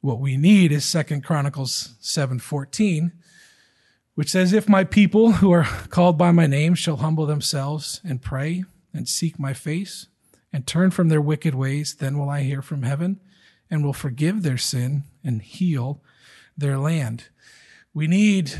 What 0.00 0.20
we 0.20 0.36
need 0.36 0.72
is 0.72 0.84
Second 0.84 1.24
Chronicles 1.24 1.94
7:14 2.02 3.12
which 4.14 4.30
says, 4.30 4.52
If 4.52 4.68
my 4.68 4.84
people 4.84 5.32
who 5.32 5.50
are 5.52 5.64
called 5.88 6.16
by 6.16 6.30
my 6.30 6.46
name 6.46 6.74
shall 6.74 6.98
humble 6.98 7.26
themselves 7.26 8.00
and 8.04 8.22
pray 8.22 8.64
and 8.92 9.08
seek 9.08 9.38
my 9.38 9.52
face 9.52 10.06
and 10.52 10.66
turn 10.66 10.90
from 10.90 11.08
their 11.08 11.20
wicked 11.20 11.54
ways, 11.54 11.96
then 11.96 12.18
will 12.18 12.30
I 12.30 12.42
hear 12.42 12.62
from 12.62 12.82
heaven 12.82 13.20
and 13.70 13.84
will 13.84 13.92
forgive 13.92 14.42
their 14.42 14.58
sin 14.58 15.04
and 15.24 15.42
heal 15.42 16.00
their 16.56 16.78
land. 16.78 17.28
We 17.92 18.06
need 18.06 18.52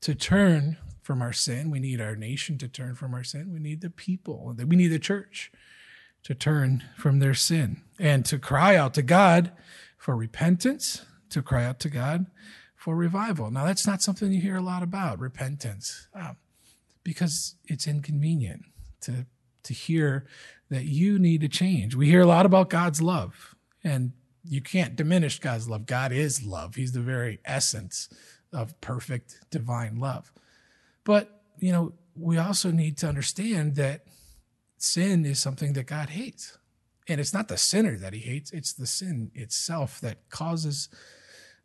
to 0.00 0.14
turn 0.14 0.78
from 1.08 1.22
our 1.22 1.32
sin. 1.32 1.70
We 1.70 1.80
need 1.80 2.02
our 2.02 2.14
nation 2.14 2.58
to 2.58 2.68
turn 2.68 2.94
from 2.94 3.14
our 3.14 3.24
sin. 3.24 3.50
We 3.50 3.60
need 3.60 3.80
the 3.80 3.88
people, 3.88 4.54
we 4.54 4.76
need 4.76 4.88
the 4.88 4.98
church 4.98 5.50
to 6.22 6.34
turn 6.34 6.84
from 6.98 7.18
their 7.18 7.32
sin 7.32 7.80
and 7.98 8.26
to 8.26 8.38
cry 8.38 8.76
out 8.76 8.92
to 8.92 9.00
God 9.00 9.50
for 9.96 10.14
repentance, 10.14 11.06
to 11.30 11.40
cry 11.40 11.64
out 11.64 11.80
to 11.80 11.88
God 11.88 12.26
for 12.76 12.94
revival. 12.94 13.50
Now, 13.50 13.64
that's 13.64 13.86
not 13.86 14.02
something 14.02 14.30
you 14.30 14.42
hear 14.42 14.56
a 14.56 14.60
lot 14.60 14.82
about, 14.82 15.18
repentance, 15.18 16.08
um, 16.12 16.36
because 17.04 17.54
it's 17.64 17.86
inconvenient 17.86 18.64
to, 19.00 19.24
to 19.62 19.72
hear 19.72 20.26
that 20.68 20.84
you 20.84 21.18
need 21.18 21.40
to 21.40 21.48
change. 21.48 21.94
We 21.94 22.10
hear 22.10 22.20
a 22.20 22.26
lot 22.26 22.44
about 22.44 22.68
God's 22.68 23.00
love, 23.00 23.54
and 23.82 24.12
you 24.44 24.60
can't 24.60 24.94
diminish 24.94 25.38
God's 25.38 25.70
love. 25.70 25.86
God 25.86 26.12
is 26.12 26.44
love, 26.44 26.74
He's 26.74 26.92
the 26.92 27.00
very 27.00 27.40
essence 27.46 28.10
of 28.52 28.78
perfect 28.82 29.40
divine 29.50 29.96
love. 29.96 30.30
But, 31.08 31.40
you 31.58 31.72
know, 31.72 31.94
we 32.14 32.36
also 32.36 32.70
need 32.70 32.98
to 32.98 33.08
understand 33.08 33.76
that 33.76 34.04
sin 34.76 35.24
is 35.24 35.38
something 35.38 35.72
that 35.72 35.86
God 35.86 36.10
hates. 36.10 36.58
And 37.08 37.18
it's 37.18 37.32
not 37.32 37.48
the 37.48 37.56
sinner 37.56 37.96
that 37.96 38.12
he 38.12 38.18
hates, 38.20 38.50
it's 38.50 38.74
the 38.74 38.86
sin 38.86 39.30
itself 39.34 40.02
that 40.02 40.28
causes 40.28 40.90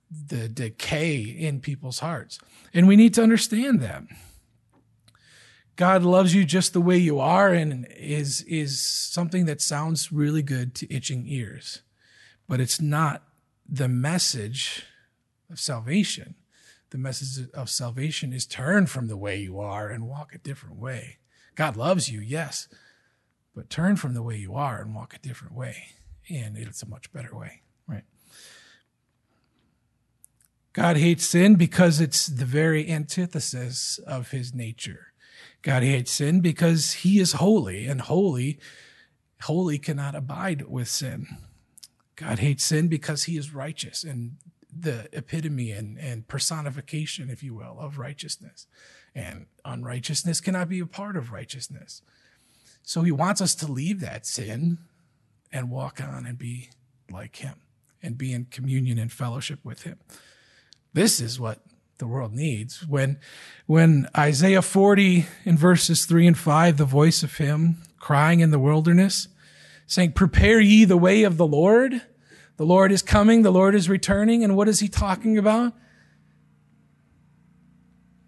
the 0.10 0.48
decay 0.48 1.20
in 1.20 1.60
people's 1.60 2.00
hearts. 2.00 2.40
And 2.74 2.88
we 2.88 2.96
need 2.96 3.14
to 3.16 3.22
understand 3.22 3.82
that. 3.82 4.04
God 5.76 6.04
loves 6.04 6.34
you 6.34 6.46
just 6.46 6.72
the 6.72 6.80
way 6.80 6.98
you 6.98 7.20
are 7.20 7.50
and 7.50 7.86
is 7.98 8.44
is 8.44 8.82
something 8.82 9.44
that 9.48 9.60
sounds 9.60 10.10
really 10.10 10.42
good 10.42 10.74
to 10.76 10.94
itching 10.94 11.26
ears. 11.28 11.82
But 12.48 12.62
it's 12.62 12.80
not 12.80 13.24
the 13.68 13.90
message 13.90 14.86
of 15.52 15.60
salvation. 15.60 16.36
The 16.94 17.00
message 17.00 17.50
of 17.56 17.72
salvation 17.72 18.34
is 18.34 18.46
turn 18.46 18.86
from 18.86 19.08
the 19.08 19.18
way 19.18 19.40
you 19.40 19.60
are 19.60 19.90
and 19.90 20.08
walk 20.08 20.36
a 20.36 20.38
different 20.38 20.76
way. 20.76 21.18
God 21.56 21.76
loves 21.76 22.08
you, 22.08 22.22
yes, 22.22 22.68
but 23.56 23.72
turn 23.72 23.96
from 23.96 24.14
the 24.14 24.22
way 24.22 24.38
you 24.38 24.54
are 24.54 24.80
and 24.80 24.94
walk 24.94 25.16
a 25.16 25.28
different 25.28 25.56
way. 25.56 25.76
And 26.30 26.56
it's 26.56 26.84
a 26.84 26.88
much 26.88 27.12
better 27.12 27.36
way, 27.36 27.64
right? 27.88 28.04
God 30.74 30.98
hates 30.98 31.26
sin 31.26 31.56
because 31.56 32.00
it's 32.00 32.28
the 32.28 32.46
very 32.46 32.88
antithesis 32.88 34.00
of 34.06 34.30
his 34.30 34.54
nature. 34.54 35.14
God 35.64 35.82
hates 35.82 36.12
sin 36.12 36.42
because 36.42 36.94
he 36.94 37.18
is 37.18 37.34
holy 37.34 37.88
and 37.88 38.02
holy, 38.02 38.60
holy 39.42 39.80
cannot 39.80 40.14
abide 40.14 40.70
with 40.70 40.90
sin. 40.90 41.26
God 42.16 42.38
hates 42.38 42.64
sin 42.64 42.88
because 42.88 43.24
he 43.24 43.36
is 43.36 43.52
righteous 43.52 44.04
and 44.04 44.34
the 44.80 45.08
epitome 45.12 45.72
and, 45.72 45.98
and 45.98 46.28
personification, 46.28 47.30
if 47.30 47.44
you 47.44 47.54
will, 47.54 47.78
of 47.80 47.98
righteousness. 47.98 48.68
And 49.16 49.46
unrighteousness 49.64 50.42
cannot 50.42 50.70
be 50.70 50.80
a 50.80 50.86
part 50.86 51.16
of 51.16 51.32
righteousness. 51.32 52.02
So 52.82 53.02
he 53.04 53.12
wants 53.12 53.42
us 53.42 53.56
to 53.56 53.72
leave 53.72 54.00
that 54.02 54.26
sin 54.26 54.80
and 55.52 55.70
walk 55.70 56.02
on 56.02 56.26
and 56.26 56.38
be 56.38 56.70
like 57.12 57.38
him 57.38 57.62
and 58.02 58.18
be 58.18 58.34
in 58.34 58.46
communion 58.46 58.98
and 58.98 59.12
fellowship 59.12 59.60
with 59.64 59.84
him. 59.84 60.00
This 60.94 61.20
is 61.20 61.40
what 61.40 61.60
the 62.00 62.08
world 62.08 62.34
needs. 62.34 62.86
When, 62.88 63.20
when 63.66 64.10
Isaiah 64.18 64.62
40 64.62 65.26
in 65.46 65.58
verses 65.58 66.06
three 66.06 66.28
and 66.28 66.38
five, 66.38 66.78
the 66.78 66.86
voice 66.86 67.24
of 67.24 67.38
him 67.38 67.78
crying 68.00 68.42
in 68.42 68.52
the 68.52 68.60
wilderness, 68.60 69.30
saying, 69.88 70.12
prepare 70.12 70.60
ye 70.60 70.84
the 70.86 70.98
way 70.98 71.24
of 71.24 71.38
the 71.38 71.48
Lord. 71.48 72.02
The 72.58 72.66
Lord 72.66 72.92
is 72.92 73.02
coming. 73.02 73.42
The 73.42 73.52
Lord 73.52 73.76
is 73.76 73.90
returning. 73.90 74.44
And 74.44 74.56
what 74.56 74.68
is 74.68 74.80
he 74.80 74.88
talking 74.88 75.38
about? 75.38 75.74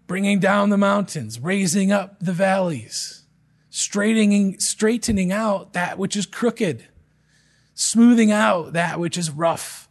Bringing 0.06 0.38
down 0.38 0.70
the 0.70 0.76
mountains, 0.76 1.40
raising 1.40 1.90
up 1.90 2.20
the 2.20 2.32
valleys, 2.32 3.24
straightening, 3.70 4.58
straightening 4.60 5.32
out 5.32 5.72
that 5.72 5.98
which 5.98 6.16
is 6.16 6.26
crooked, 6.26 6.84
smoothing 7.74 8.30
out 8.30 8.72
that 8.72 9.00
which 9.00 9.18
is 9.18 9.30
rough 9.30 9.88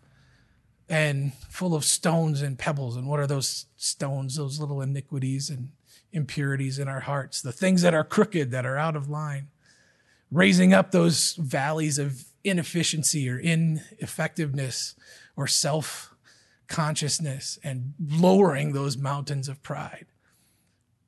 and 0.87 1.33
full 1.49 1.75
of 1.75 1.83
stones 1.83 2.41
and 2.41 2.57
pebbles. 2.57 2.95
And 2.95 3.07
what 3.07 3.19
are 3.19 3.27
those 3.27 3.65
stones? 3.75 4.35
Those 4.35 4.59
little 4.59 4.81
iniquities 4.81 5.49
and 5.49 5.71
impurities 6.11 6.79
in 6.79 6.87
our 6.87 7.01
hearts, 7.01 7.41
the 7.41 7.51
things 7.51 7.81
that 7.81 7.93
are 7.93 8.03
crooked, 8.03 8.51
that 8.51 8.65
are 8.65 8.77
out 8.77 8.95
of 8.95 9.09
line. 9.09 9.47
Raising 10.31 10.73
up 10.73 10.91
those 10.91 11.33
valleys 11.35 11.99
of 11.99 12.25
inefficiency 12.45 13.29
or 13.29 13.39
ineffectiveness 13.39 14.95
or 15.35 15.47
self 15.47 16.13
consciousness 16.67 17.59
and 17.63 17.93
lowering 17.99 18.73
those 18.73 18.97
mountains 18.97 19.47
of 19.47 19.61
pride. 19.61 20.07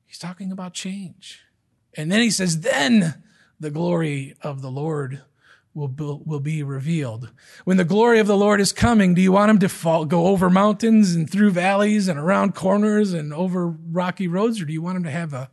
He's 0.06 0.18
talking 0.18 0.52
about 0.52 0.72
change. 0.74 1.40
And 1.94 2.12
then 2.12 2.20
he 2.20 2.30
says, 2.30 2.60
then 2.60 3.22
the 3.58 3.70
glory 3.70 4.34
of 4.42 4.62
the 4.62 4.70
Lord 4.70 5.22
will 5.74 5.88
be, 5.88 6.04
will 6.04 6.40
be 6.40 6.62
revealed. 6.62 7.30
When 7.64 7.76
the 7.76 7.84
glory 7.84 8.18
of 8.18 8.26
the 8.26 8.36
Lord 8.36 8.60
is 8.60 8.72
coming, 8.72 9.14
do 9.14 9.22
you 9.22 9.32
want 9.32 9.50
him 9.50 9.58
to 9.60 9.68
fall, 9.68 10.04
go 10.04 10.26
over 10.26 10.50
mountains 10.50 11.14
and 11.14 11.30
through 11.30 11.50
valleys 11.50 12.08
and 12.08 12.18
around 12.18 12.54
corners 12.54 13.12
and 13.12 13.32
over 13.32 13.68
rocky 13.68 14.28
roads? 14.28 14.60
Or 14.60 14.64
do 14.64 14.72
you 14.72 14.82
want 14.82 14.96
him 14.96 15.04
to 15.04 15.10
have 15.10 15.32
a 15.32 15.50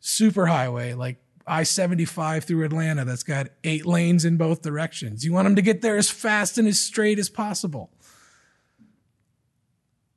super 0.00 0.46
highway 0.46 0.94
like 0.94 1.21
I 1.46 1.62
75 1.64 2.44
through 2.44 2.64
Atlanta 2.64 3.04
that's 3.04 3.22
got 3.22 3.48
eight 3.64 3.86
lanes 3.86 4.24
in 4.24 4.36
both 4.36 4.62
directions? 4.62 5.24
You 5.24 5.32
want 5.32 5.46
him 5.46 5.56
to 5.56 5.62
get 5.62 5.82
there 5.82 5.96
as 5.96 6.10
fast 6.10 6.58
and 6.58 6.68
as 6.68 6.80
straight 6.80 7.18
as 7.18 7.28
possible. 7.28 7.90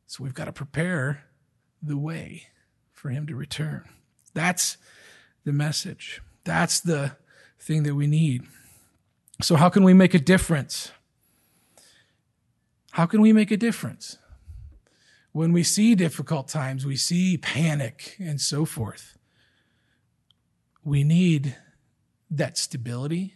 So 0.06 0.24
we've 0.24 0.34
got 0.34 0.46
to 0.46 0.54
prepare 0.54 1.26
the 1.82 1.98
way 1.98 2.48
for 2.92 3.10
him 3.10 3.28
to 3.28 3.36
return. 3.36 3.84
That's 4.34 4.78
the 5.44 5.54
message. 5.54 6.22
That's 6.44 6.80
the 6.80 7.18
thing 7.60 7.84
that 7.84 7.96
we 7.96 8.08
need. 8.08 8.44
So, 9.42 9.56
how 9.56 9.70
can 9.70 9.84
we 9.84 9.94
make 9.94 10.14
a 10.14 10.20
difference? 10.20 10.92
How 12.92 13.06
can 13.06 13.22
we 13.22 13.34
make 13.34 13.52
a 13.52 13.58
difference? 13.58 14.18
When 15.34 15.52
we 15.52 15.64
see 15.64 15.96
difficult 15.96 16.48
times, 16.48 16.86
we 16.86 16.96
see 16.96 17.38
panic 17.38 18.16
and 18.20 18.40
so 18.40 18.64
forth. 18.64 19.15
We 20.86 21.04
need 21.04 21.58
that 22.32 22.58
stability 22.58 23.34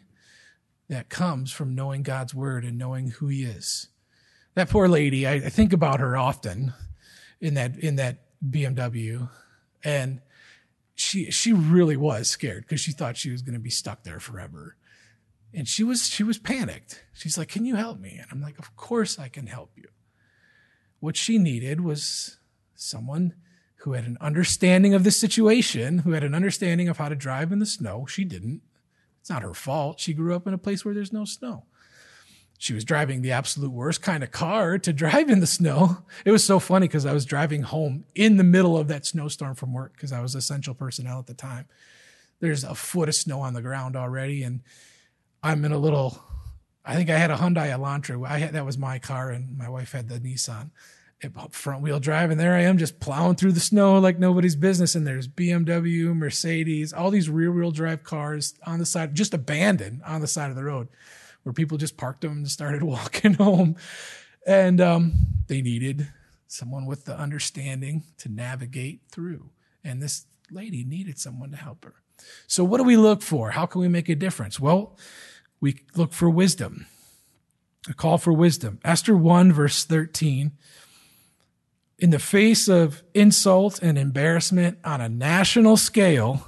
that 0.88 1.09
comes 1.09 1.51
from 1.51 1.75
knowing 1.75 2.03
God's 2.03 2.33
word 2.33 2.63
and 2.63 2.77
knowing 2.77 3.09
who 3.09 3.27
he 3.27 3.43
is. 3.43 3.88
That 4.55 4.69
poor 4.69 4.88
lady, 4.88 5.27
I, 5.27 5.39
think 5.39 5.73
about 5.73 5.99
her 5.99 6.15
often 6.15 6.73
in 7.41 7.55
that 7.55 7.77
in 7.77 7.95
that 7.97 8.25
BMW 8.47 9.29
and 9.83 10.21
she 10.95 11.31
she 11.31 11.53
really 11.53 11.95
was 11.95 12.27
scared 12.27 12.65
because 12.65 12.81
she 12.81 12.91
thought 12.91 13.17
she 13.17 13.31
was 13.31 13.41
going 13.41 13.53
to 13.53 13.59
be 13.59 13.69
stuck 13.69 14.03
there 14.03 14.19
forever. 14.19 14.75
And 15.53 15.67
she 15.67 15.83
was 15.83 16.07
she 16.07 16.23
was 16.23 16.38
panicked. 16.38 17.03
She's 17.13 17.38
like 17.38 17.49
can 17.49 17.65
you 17.65 17.75
help 17.75 17.99
me? 17.99 18.17
And 18.21 18.27
i'm 18.31 18.41
like 18.41 18.59
of 18.59 18.75
course 18.75 19.17
i 19.17 19.29
can 19.29 19.47
help 19.47 19.71
you. 19.75 19.88
What 20.99 21.15
she 21.15 21.38
needed 21.38 21.81
was 21.81 22.38
someone 22.75 23.35
who 23.79 23.93
had 23.93 24.05
an 24.05 24.17
understanding 24.19 24.93
of 24.93 25.03
the 25.03 25.11
situation 25.11 25.99
who 25.99 26.11
had 26.11 26.23
an 26.23 26.35
understanding 26.35 26.89
of 26.89 26.97
how 26.97 27.09
to 27.09 27.15
drive 27.15 27.51
in 27.51 27.59
the 27.59 27.65
snow 27.65 28.05
she 28.05 28.23
didn't 28.23 28.61
it's 29.19 29.29
not 29.29 29.41
her 29.41 29.53
fault 29.53 29.99
she 29.99 30.13
grew 30.13 30.35
up 30.35 30.47
in 30.47 30.53
a 30.53 30.57
place 30.57 30.83
where 30.83 30.93
there's 30.93 31.13
no 31.13 31.25
snow 31.25 31.65
she 32.61 32.73
was 32.73 32.83
driving 32.83 33.21
the 33.21 33.31
absolute 33.31 33.71
worst 33.71 34.01
kind 34.01 34.21
of 34.21 34.31
car 34.31 34.77
to 34.79 34.91
drive 35.03 35.29
in 35.29 35.39
the 35.39 35.47
snow. 35.47 35.99
It 36.25 36.31
was 36.31 36.43
so 36.43 36.59
funny 36.59 36.87
because 36.87 37.05
I 37.05 37.13
was 37.13 37.25
driving 37.25 37.63
home 37.63 38.03
in 38.13 38.35
the 38.35 38.43
middle 38.43 38.77
of 38.77 38.89
that 38.89 39.05
snowstorm 39.05 39.55
from 39.55 39.73
work 39.73 39.93
because 39.93 40.11
I 40.11 40.19
was 40.19 40.35
essential 40.35 40.73
personnel 40.73 41.19
at 41.19 41.27
the 41.27 41.33
time. 41.33 41.67
There's 42.41 42.65
a 42.65 42.75
foot 42.75 43.07
of 43.07 43.15
snow 43.15 43.39
on 43.39 43.53
the 43.53 43.61
ground 43.61 43.95
already, 43.95 44.43
and 44.43 44.61
I'm 45.41 45.63
in 45.63 45.71
a 45.71 45.77
little. 45.77 46.21
I 46.83 46.95
think 46.95 47.09
I 47.09 47.17
had 47.17 47.31
a 47.31 47.37
Hyundai 47.37 47.69
Elantra. 47.69 48.27
I 48.27 48.39
had 48.39 48.53
that 48.53 48.65
was 48.65 48.77
my 48.77 48.99
car, 48.99 49.29
and 49.29 49.57
my 49.57 49.69
wife 49.69 49.93
had 49.93 50.09
the 50.09 50.19
Nissan 50.19 50.71
front 51.51 51.82
wheel 51.82 51.99
drive, 51.99 52.32
and 52.32 52.39
there 52.39 52.55
I 52.55 52.62
am 52.62 52.77
just 52.77 52.99
plowing 52.99 53.36
through 53.36 53.51
the 53.51 53.60
snow 53.60 53.99
like 53.99 54.19
nobody's 54.19 54.55
business. 54.55 54.95
And 54.95 55.05
there's 55.05 55.27
BMW, 55.27 56.15
Mercedes, 56.15 56.93
all 56.93 57.12
these 57.12 57.29
rear 57.29 57.51
wheel 57.51 57.71
drive 57.71 58.03
cars 58.03 58.53
on 58.65 58.79
the 58.79 58.86
side, 58.86 59.15
just 59.15 59.34
abandoned 59.34 60.01
on 60.05 60.21
the 60.21 60.27
side 60.27 60.49
of 60.49 60.55
the 60.55 60.63
road, 60.63 60.88
where 61.43 61.53
people 61.53 61.77
just 61.77 61.97
parked 61.97 62.21
them 62.21 62.32
and 62.32 62.47
started 62.49 62.84
walking 62.84 63.34
home. 63.34 63.75
And 64.47 64.79
um, 64.79 65.13
they 65.47 65.62
needed 65.62 66.08
someone 66.47 66.86
with 66.86 67.05
the 67.05 67.17
understanding 67.17 68.03
to 68.17 68.29
navigate 68.29 69.01
through. 69.12 69.49
And 69.84 70.01
this 70.01 70.25
lady 70.51 70.84
needed 70.84 71.19
someone 71.19 71.51
to 71.51 71.58
help 71.58 71.86
her. 71.86 71.95
So, 72.47 72.63
what 72.63 72.77
do 72.77 72.84
we 72.84 72.97
look 72.97 73.21
for? 73.21 73.51
How 73.51 73.65
can 73.65 73.82
we 73.82 73.88
make 73.88 74.10
a 74.10 74.15
difference? 74.15 74.60
Well, 74.60 74.97
we 75.62 75.84
look 75.95 76.13
for 76.13 76.29
wisdom, 76.29 76.86
a 77.88 77.93
call 77.93 78.17
for 78.17 78.34
wisdom. 78.34 78.79
Esther 78.84 79.15
1, 79.15 79.51
verse 79.53 79.84
13. 79.84 80.51
In 81.99 82.12
the 82.12 82.19
face 82.19 82.69
of 82.69 83.03
insult 83.13 83.79
and 83.83 83.97
embarrassment 83.97 84.77
on 84.85 85.01
a 85.01 85.09
national 85.09 85.75
scale, 85.75 86.47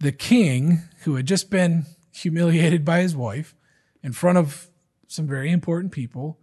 the 0.00 0.10
king, 0.10 0.82
who 1.04 1.14
had 1.14 1.26
just 1.26 1.48
been 1.48 1.86
humiliated 2.12 2.84
by 2.84 3.00
his 3.02 3.14
wife 3.14 3.54
in 4.02 4.12
front 4.12 4.38
of 4.38 4.68
some 5.06 5.28
very 5.28 5.52
important 5.52 5.92
people, 5.92 6.40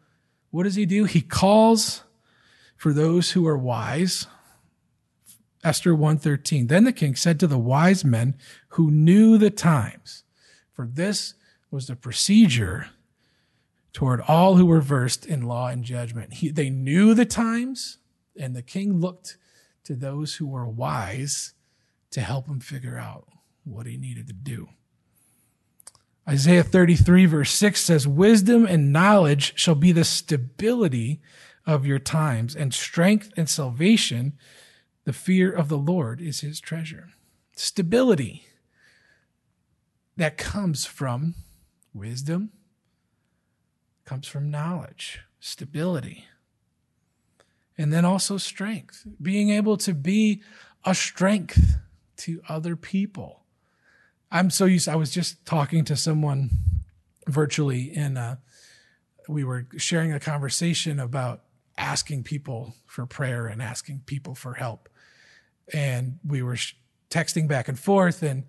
what 0.50 0.64
does 0.64 0.76
he 0.76 0.86
do? 0.86 1.04
He 1.04 1.22
calls 1.22 2.04
for 2.78 2.94
those 2.94 3.32
who 3.32 3.46
are 3.46 3.58
wise. 3.58 4.28
Esther 5.62 5.94
113. 5.94 6.68
Then 6.68 6.86
the 6.86 6.94
king 6.94 7.16
said 7.16 7.38
to 7.42 7.48
the 7.48 7.58
wise 7.58 8.06
men 8.06 8.36
who 8.70 8.90
knew 8.90 9.38
the 9.38 9.50
times, 9.50 10.24
for 10.72 10.88
this 10.88 11.34
was 11.70 11.88
the 11.88 11.98
procedure 11.98 12.88
toward 13.94 14.22
all 14.22 14.56
who 14.56 14.66
were 14.66 14.82
versed 14.82 15.26
in 15.26 15.42
law 15.42 15.68
and 15.68 15.84
judgment. 15.84 16.34
He, 16.34 16.50
they 16.50 16.70
knew 16.70 17.14
the 17.14 17.26
times, 17.26 17.98
and 18.38 18.56
the 18.56 18.62
king 18.62 19.00
looked 19.00 19.38
to 19.86 19.96
those 19.96 20.36
who 20.36 20.48
were 20.48 20.68
wise 20.68 21.54
to 22.12 22.22
help 22.22 22.48
him 22.48 22.60
figure 22.60 22.98
out 22.98 23.28
what 23.64 23.86
he 23.86 23.98
needed 23.98 24.28
to 24.28 24.34
do. 24.34 24.70
Isaiah 26.28 26.64
33, 26.64 27.26
verse 27.26 27.52
6 27.52 27.82
says, 27.82 28.08
Wisdom 28.08 28.66
and 28.66 28.94
knowledge 28.94 29.54
shall 29.56 29.76
be 29.76 29.92
the 29.92 30.04
stability 30.04 31.22
of 31.66 31.86
your 31.86 32.00
times, 32.00 32.56
and 32.56 32.74
strength 32.74 33.32
and 33.36 33.50
salvation, 33.50 34.34
the 35.06 35.14
fear 35.14 35.52
of 35.52 35.70
the 35.70 35.78
Lord 35.78 36.22
is 36.22 36.42
his 36.42 36.60
treasure. 36.60 37.10
Stability 37.56 38.46
that 40.18 40.38
comes 40.38 40.86
from 40.86 41.36
Wisdom 41.94 42.52
comes 44.10 44.28
from 44.28 44.50
knowledge, 44.50 45.20
stability, 45.40 46.26
and 47.78 47.94
then 47.94 48.06
also 48.06 48.38
strength, 48.38 49.06
being 49.22 49.52
able 49.52 49.78
to 49.78 49.94
be 49.94 50.42
a 50.84 50.96
strength 50.96 51.76
to 52.18 52.42
other 52.50 52.76
people. 52.76 53.44
I'm 54.32 54.50
so 54.50 54.66
used, 54.66 54.90
I 54.90 54.96
was 54.96 55.12
just 55.12 55.46
talking 55.46 55.86
to 55.86 55.96
someone 55.96 56.50
virtually, 57.28 57.94
and 57.96 58.18
uh, 58.18 58.36
we 59.28 59.44
were 59.44 59.68
sharing 59.78 60.12
a 60.12 60.20
conversation 60.20 61.00
about 61.00 61.44
asking 61.78 62.24
people 62.24 62.74
for 62.88 63.06
prayer 63.06 63.46
and 63.46 63.62
asking 63.62 64.02
people 64.08 64.34
for 64.34 64.56
help. 64.56 64.90
And 65.72 66.18
we 66.26 66.42
were 66.42 66.58
texting 67.12 67.48
back 67.48 67.68
and 67.68 67.78
forth 67.78 68.24
and 68.24 68.46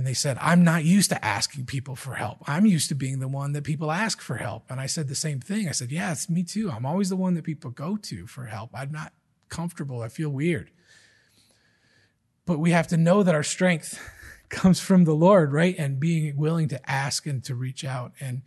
and 0.00 0.06
they 0.06 0.14
said, 0.14 0.38
I'm 0.40 0.64
not 0.64 0.82
used 0.82 1.10
to 1.10 1.22
asking 1.22 1.66
people 1.66 1.94
for 1.94 2.14
help. 2.14 2.38
I'm 2.46 2.64
used 2.64 2.88
to 2.88 2.94
being 2.94 3.18
the 3.18 3.28
one 3.28 3.52
that 3.52 3.64
people 3.64 3.92
ask 3.92 4.22
for 4.22 4.36
help. 4.36 4.70
And 4.70 4.80
I 4.80 4.86
said 4.86 5.08
the 5.08 5.14
same 5.14 5.40
thing. 5.40 5.68
I 5.68 5.72
said, 5.72 5.92
Yeah, 5.92 6.10
it's 6.10 6.30
me 6.30 6.42
too. 6.42 6.70
I'm 6.70 6.86
always 6.86 7.10
the 7.10 7.16
one 7.16 7.34
that 7.34 7.44
people 7.44 7.70
go 7.70 7.98
to 7.98 8.26
for 8.26 8.46
help. 8.46 8.70
I'm 8.72 8.90
not 8.90 9.12
comfortable. 9.50 10.00
I 10.00 10.08
feel 10.08 10.30
weird. 10.30 10.70
But 12.46 12.60
we 12.60 12.70
have 12.70 12.86
to 12.86 12.96
know 12.96 13.22
that 13.22 13.34
our 13.34 13.42
strength 13.42 14.00
comes 14.48 14.80
from 14.80 15.04
the 15.04 15.12
Lord, 15.12 15.52
right? 15.52 15.74
And 15.76 16.00
being 16.00 16.34
willing 16.34 16.68
to 16.68 16.90
ask 16.90 17.26
and 17.26 17.44
to 17.44 17.54
reach 17.54 17.84
out 17.84 18.12
and 18.20 18.40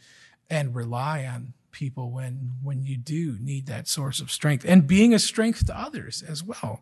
and 0.50 0.74
rely 0.74 1.24
on 1.24 1.54
people 1.70 2.10
when 2.10 2.54
when 2.64 2.82
you 2.82 2.98
do 2.98 3.38
need 3.40 3.68
that 3.68 3.88
source 3.88 4.20
of 4.20 4.32
strength 4.32 4.66
and 4.68 4.88
being 4.88 5.14
a 5.14 5.20
strength 5.20 5.68
to 5.68 5.80
others 5.80 6.24
as 6.28 6.44
well. 6.44 6.82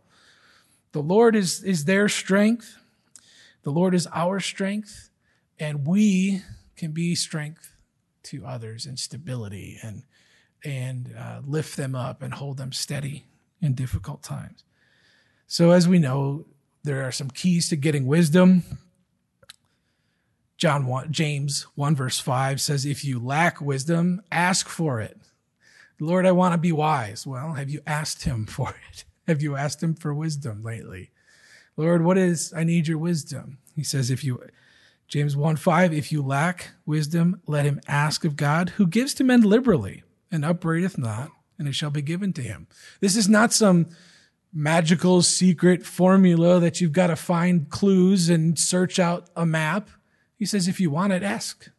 The 0.94 1.04
Lord 1.04 1.36
is 1.36 1.62
is 1.62 1.84
their 1.84 2.08
strength 2.08 2.78
the 3.64 3.72
Lord 3.72 3.94
is 3.94 4.08
our 4.14 4.40
strength, 4.40 5.10
and 5.60 5.86
we 5.86 6.42
can 6.76 6.92
be 6.92 7.16
strength 7.16 7.76
to 8.24 8.46
others 8.46 8.86
and 8.86 8.98
stability 8.98 9.78
and 9.82 10.04
and 10.64 11.16
uh, 11.18 11.42
lift 11.44 11.76
them 11.76 11.96
up 11.96 12.22
and 12.22 12.36
hold 12.36 12.58
them 12.58 12.72
steady 12.72 13.26
in 13.62 13.74
difficult 13.74 14.22
times. 14.22 14.64
So, 15.48 15.72
as 15.72 15.88
we 15.88 16.00
know, 16.00 16.46
there 16.84 17.04
are 17.04 17.12
some 17.12 17.30
keys 17.30 17.70
to 17.70 17.76
getting 17.76 18.06
wisdom. 18.06 18.64
John 20.58 20.86
1, 20.86 21.12
James 21.12 21.64
1 21.76 21.96
verse 21.96 22.20
5 22.20 22.62
says, 22.62 22.86
If 22.86 23.04
you 23.04 23.20
lack 23.20 23.60
wisdom, 23.60 24.22
ask 24.32 24.70
for 24.70 25.02
it. 25.02 25.18
Lord, 26.00 26.26
I 26.26 26.32
want 26.32 26.54
to 26.54 26.58
be 26.58 26.72
wise. 26.72 27.26
Well, 27.26 27.54
have 27.54 27.70
you 27.70 27.82
asked 27.86 28.24
him 28.24 28.46
for 28.48 28.74
it? 28.92 29.06
Have 29.28 29.42
you 29.42 29.56
asked 29.56 29.82
him 29.82 29.94
for 29.94 30.14
wisdom 30.14 30.64
lately? 30.64 31.12
Lord, 31.78 32.04
what 32.04 32.18
is, 32.18 32.54
I 32.56 32.64
need 32.64 32.88
your 32.88 32.98
wisdom. 32.98 33.60
He 33.76 33.84
says, 33.84 34.12
if 34.12 34.24
you, 34.24 34.44
James 35.08 35.36
1 35.36 35.56
5, 35.56 35.94
if 35.94 36.12
you 36.12 36.22
lack 36.22 36.72
wisdom, 36.86 37.42
let 37.48 37.66
him 37.66 37.80
ask 37.88 38.26
of 38.26 38.36
God, 38.36 38.72
who 38.72 38.88
gives 38.88 39.14
to 39.16 39.24
men 39.24 39.42
liberally 39.42 40.04
and 40.32 40.46
upbraideth 40.46 40.98
not, 40.98 41.32
and 41.58 41.68
it 41.68 41.76
shall 41.76 41.90
be 41.90 42.02
given 42.02 42.34
to 42.34 42.42
him. 42.42 42.68
This 43.00 43.16
is 43.16 43.30
not 43.30 43.54
some 43.54 43.88
magical 44.54 45.22
secret 45.22 45.86
formula 45.86 46.60
that 46.60 46.82
you've 46.82 46.92
got 46.92 47.08
to 47.08 47.16
find 47.16 47.70
clues 47.70 48.30
and 48.30 48.60
search 48.60 49.00
out 49.00 49.30
a 49.36 49.46
map. 49.46 49.90
He 50.38 50.46
says, 50.46 50.68
if 50.68 50.80
you 50.80 50.90
want 50.90 51.14
it, 51.14 51.24
ask. 51.24 51.70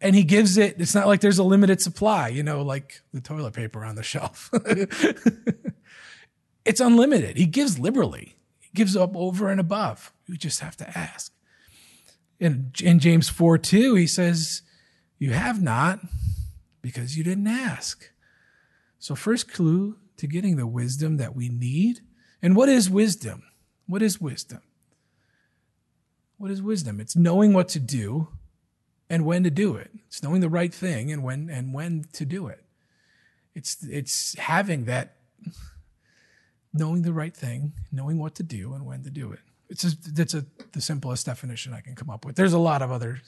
And 0.00 0.16
he 0.16 0.24
gives 0.24 0.56
it, 0.56 0.80
it's 0.80 0.94
not 0.94 1.06
like 1.06 1.20
there's 1.20 1.38
a 1.38 1.44
limited 1.44 1.80
supply, 1.80 2.28
you 2.28 2.42
know, 2.42 2.62
like 2.62 3.02
the 3.12 3.20
toilet 3.20 3.52
paper 3.52 3.84
on 3.84 3.94
the 3.94 4.02
shelf. 4.02 4.50
it's 6.64 6.80
unlimited. 6.80 7.36
He 7.36 7.46
gives 7.46 7.78
liberally 7.78 8.36
gives 8.74 8.96
up 8.96 9.16
over 9.16 9.48
and 9.48 9.60
above. 9.60 10.12
You 10.26 10.36
just 10.36 10.60
have 10.60 10.76
to 10.78 10.98
ask. 10.98 11.32
In, 12.40 12.72
in 12.82 12.98
James 12.98 13.28
4 13.28 13.58
2, 13.58 13.94
he 13.94 14.06
says, 14.06 14.62
You 15.18 15.32
have 15.32 15.62
not 15.62 16.00
because 16.80 17.16
you 17.16 17.24
didn't 17.24 17.46
ask. 17.46 18.10
So, 18.98 19.14
first 19.14 19.52
clue 19.52 19.96
to 20.16 20.26
getting 20.26 20.56
the 20.56 20.66
wisdom 20.66 21.16
that 21.16 21.34
we 21.34 21.48
need. 21.48 22.00
And 22.40 22.56
what 22.56 22.68
is 22.68 22.90
wisdom? 22.90 23.44
What 23.86 24.02
is 24.02 24.20
wisdom? 24.20 24.62
What 26.38 26.50
is 26.50 26.62
wisdom? 26.62 27.00
It's 27.00 27.14
knowing 27.14 27.52
what 27.52 27.68
to 27.70 27.78
do 27.78 28.28
and 29.08 29.24
when 29.24 29.44
to 29.44 29.50
do 29.50 29.76
it. 29.76 29.90
It's 30.08 30.22
knowing 30.22 30.40
the 30.40 30.48
right 30.48 30.72
thing 30.72 31.12
and 31.12 31.22
when 31.22 31.48
and 31.50 31.72
when 31.72 32.06
to 32.14 32.24
do 32.24 32.48
it. 32.48 32.64
It's 33.54 33.84
it's 33.84 34.36
having 34.38 34.86
that 34.86 35.16
knowing 36.72 37.02
the 37.02 37.12
right 37.12 37.36
thing, 37.36 37.72
knowing 37.90 38.18
what 38.18 38.34
to 38.36 38.42
do 38.42 38.72
and 38.72 38.86
when 38.86 39.02
to 39.02 39.10
do 39.10 39.32
it. 39.32 39.40
It's 39.68 39.82
just, 39.82 40.14
that's 40.14 40.34
a, 40.34 40.44
the 40.72 40.80
simplest 40.80 41.26
definition 41.26 41.72
I 41.72 41.80
can 41.80 41.94
come 41.94 42.10
up 42.10 42.24
with. 42.24 42.36
There's 42.36 42.52
a 42.52 42.58
lot 42.58 42.82
of 42.82 42.90
other, 42.90 43.20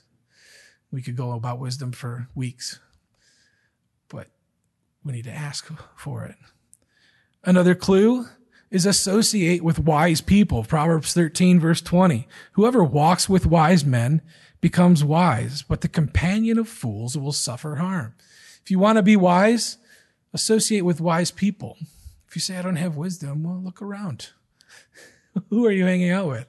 we 0.90 1.02
could 1.02 1.16
go 1.16 1.32
about 1.32 1.58
wisdom 1.58 1.92
for 1.92 2.28
weeks, 2.34 2.78
but 4.08 4.28
we 5.04 5.12
need 5.12 5.24
to 5.24 5.32
ask 5.32 5.70
for 5.96 6.24
it. 6.24 6.36
Another 7.44 7.74
clue 7.74 8.26
is 8.70 8.86
associate 8.86 9.62
with 9.62 9.78
wise 9.78 10.20
people. 10.20 10.64
Proverbs 10.64 11.14
13 11.14 11.60
verse 11.60 11.80
20. 11.80 12.26
Whoever 12.52 12.82
walks 12.82 13.28
with 13.28 13.46
wise 13.46 13.84
men 13.84 14.22
becomes 14.60 15.04
wise, 15.04 15.62
but 15.62 15.82
the 15.82 15.88
companion 15.88 16.58
of 16.58 16.68
fools 16.68 17.16
will 17.16 17.32
suffer 17.32 17.76
harm. 17.76 18.14
If 18.62 18.70
you 18.70 18.78
want 18.78 18.96
to 18.96 19.02
be 19.02 19.14
wise, 19.14 19.76
associate 20.32 20.84
with 20.84 21.00
wise 21.00 21.30
people. 21.30 21.76
If 22.34 22.38
you 22.38 22.40
say, 22.40 22.58
I 22.58 22.62
don't 22.62 22.74
have 22.74 22.96
wisdom, 22.96 23.44
well, 23.44 23.62
look 23.62 23.80
around. 23.80 24.30
Who 25.50 25.64
are 25.66 25.70
you 25.70 25.84
hanging 25.84 26.10
out 26.10 26.26
with? 26.26 26.48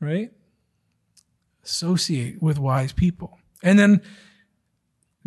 Right? 0.00 0.32
Associate 1.62 2.40
with 2.40 2.58
wise 2.58 2.94
people. 2.94 3.38
And 3.62 3.78
then 3.78 4.00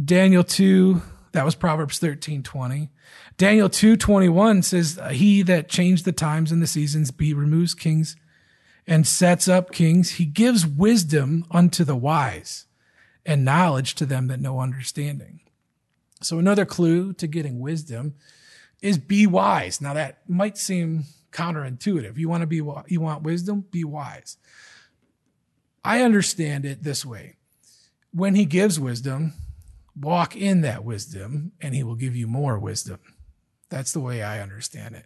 Daniel 0.03 0.43
2, 0.43 0.99
that 1.33 1.45
was 1.45 1.53
Proverbs 1.53 1.99
13 1.99 2.41
20. 2.41 2.89
Daniel 3.37 3.69
2 3.69 3.97
21 3.97 4.63
says, 4.63 4.97
uh, 4.97 5.09
He 5.09 5.43
that 5.43 5.69
changed 5.69 6.03
the 6.03 6.11
times 6.11 6.51
and 6.51 6.59
the 6.59 6.65
seasons, 6.65 7.13
he 7.19 7.35
removes 7.35 7.75
kings 7.75 8.15
and 8.87 9.05
sets 9.05 9.47
up 9.47 9.71
kings. 9.71 10.13
He 10.13 10.25
gives 10.25 10.65
wisdom 10.65 11.45
unto 11.51 11.83
the 11.83 11.95
wise 11.95 12.65
and 13.27 13.45
knowledge 13.45 13.93
to 13.93 14.07
them 14.07 14.25
that 14.29 14.41
know 14.41 14.59
understanding. 14.59 15.41
So, 16.23 16.39
another 16.39 16.65
clue 16.65 17.13
to 17.13 17.27
getting 17.27 17.59
wisdom 17.59 18.15
is 18.81 18.97
be 18.97 19.27
wise. 19.27 19.81
Now 19.81 19.93
that 19.93 20.27
might 20.29 20.57
seem 20.57 21.05
counterintuitive. 21.31 22.17
You 22.17 22.29
want 22.29 22.41
to 22.41 22.47
be 22.47 22.61
you 22.87 23.01
want 23.01 23.23
wisdom, 23.23 23.65
be 23.71 23.83
wise. 23.83 24.37
I 25.83 26.01
understand 26.01 26.65
it 26.65 26.83
this 26.83 27.05
way. 27.05 27.37
When 28.11 28.35
he 28.35 28.45
gives 28.45 28.79
wisdom, 28.79 29.33
walk 29.99 30.35
in 30.35 30.61
that 30.61 30.83
wisdom 30.83 31.53
and 31.61 31.73
he 31.73 31.83
will 31.83 31.95
give 31.95 32.15
you 32.15 32.27
more 32.27 32.59
wisdom. 32.59 32.99
That's 33.69 33.93
the 33.93 33.99
way 33.99 34.23
I 34.23 34.41
understand 34.41 34.95
it. 34.95 35.05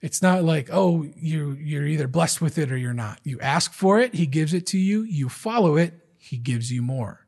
It's 0.00 0.20
not 0.20 0.44
like, 0.44 0.68
oh, 0.70 1.06
you 1.16 1.52
you're 1.52 1.86
either 1.86 2.08
blessed 2.08 2.40
with 2.40 2.58
it 2.58 2.70
or 2.70 2.76
you're 2.76 2.92
not. 2.92 3.20
You 3.24 3.40
ask 3.40 3.72
for 3.72 4.00
it, 4.00 4.14
he 4.14 4.26
gives 4.26 4.52
it 4.52 4.66
to 4.68 4.78
you, 4.78 5.02
you 5.02 5.28
follow 5.28 5.76
it, 5.76 5.94
he 6.18 6.36
gives 6.36 6.70
you 6.70 6.82
more. 6.82 7.26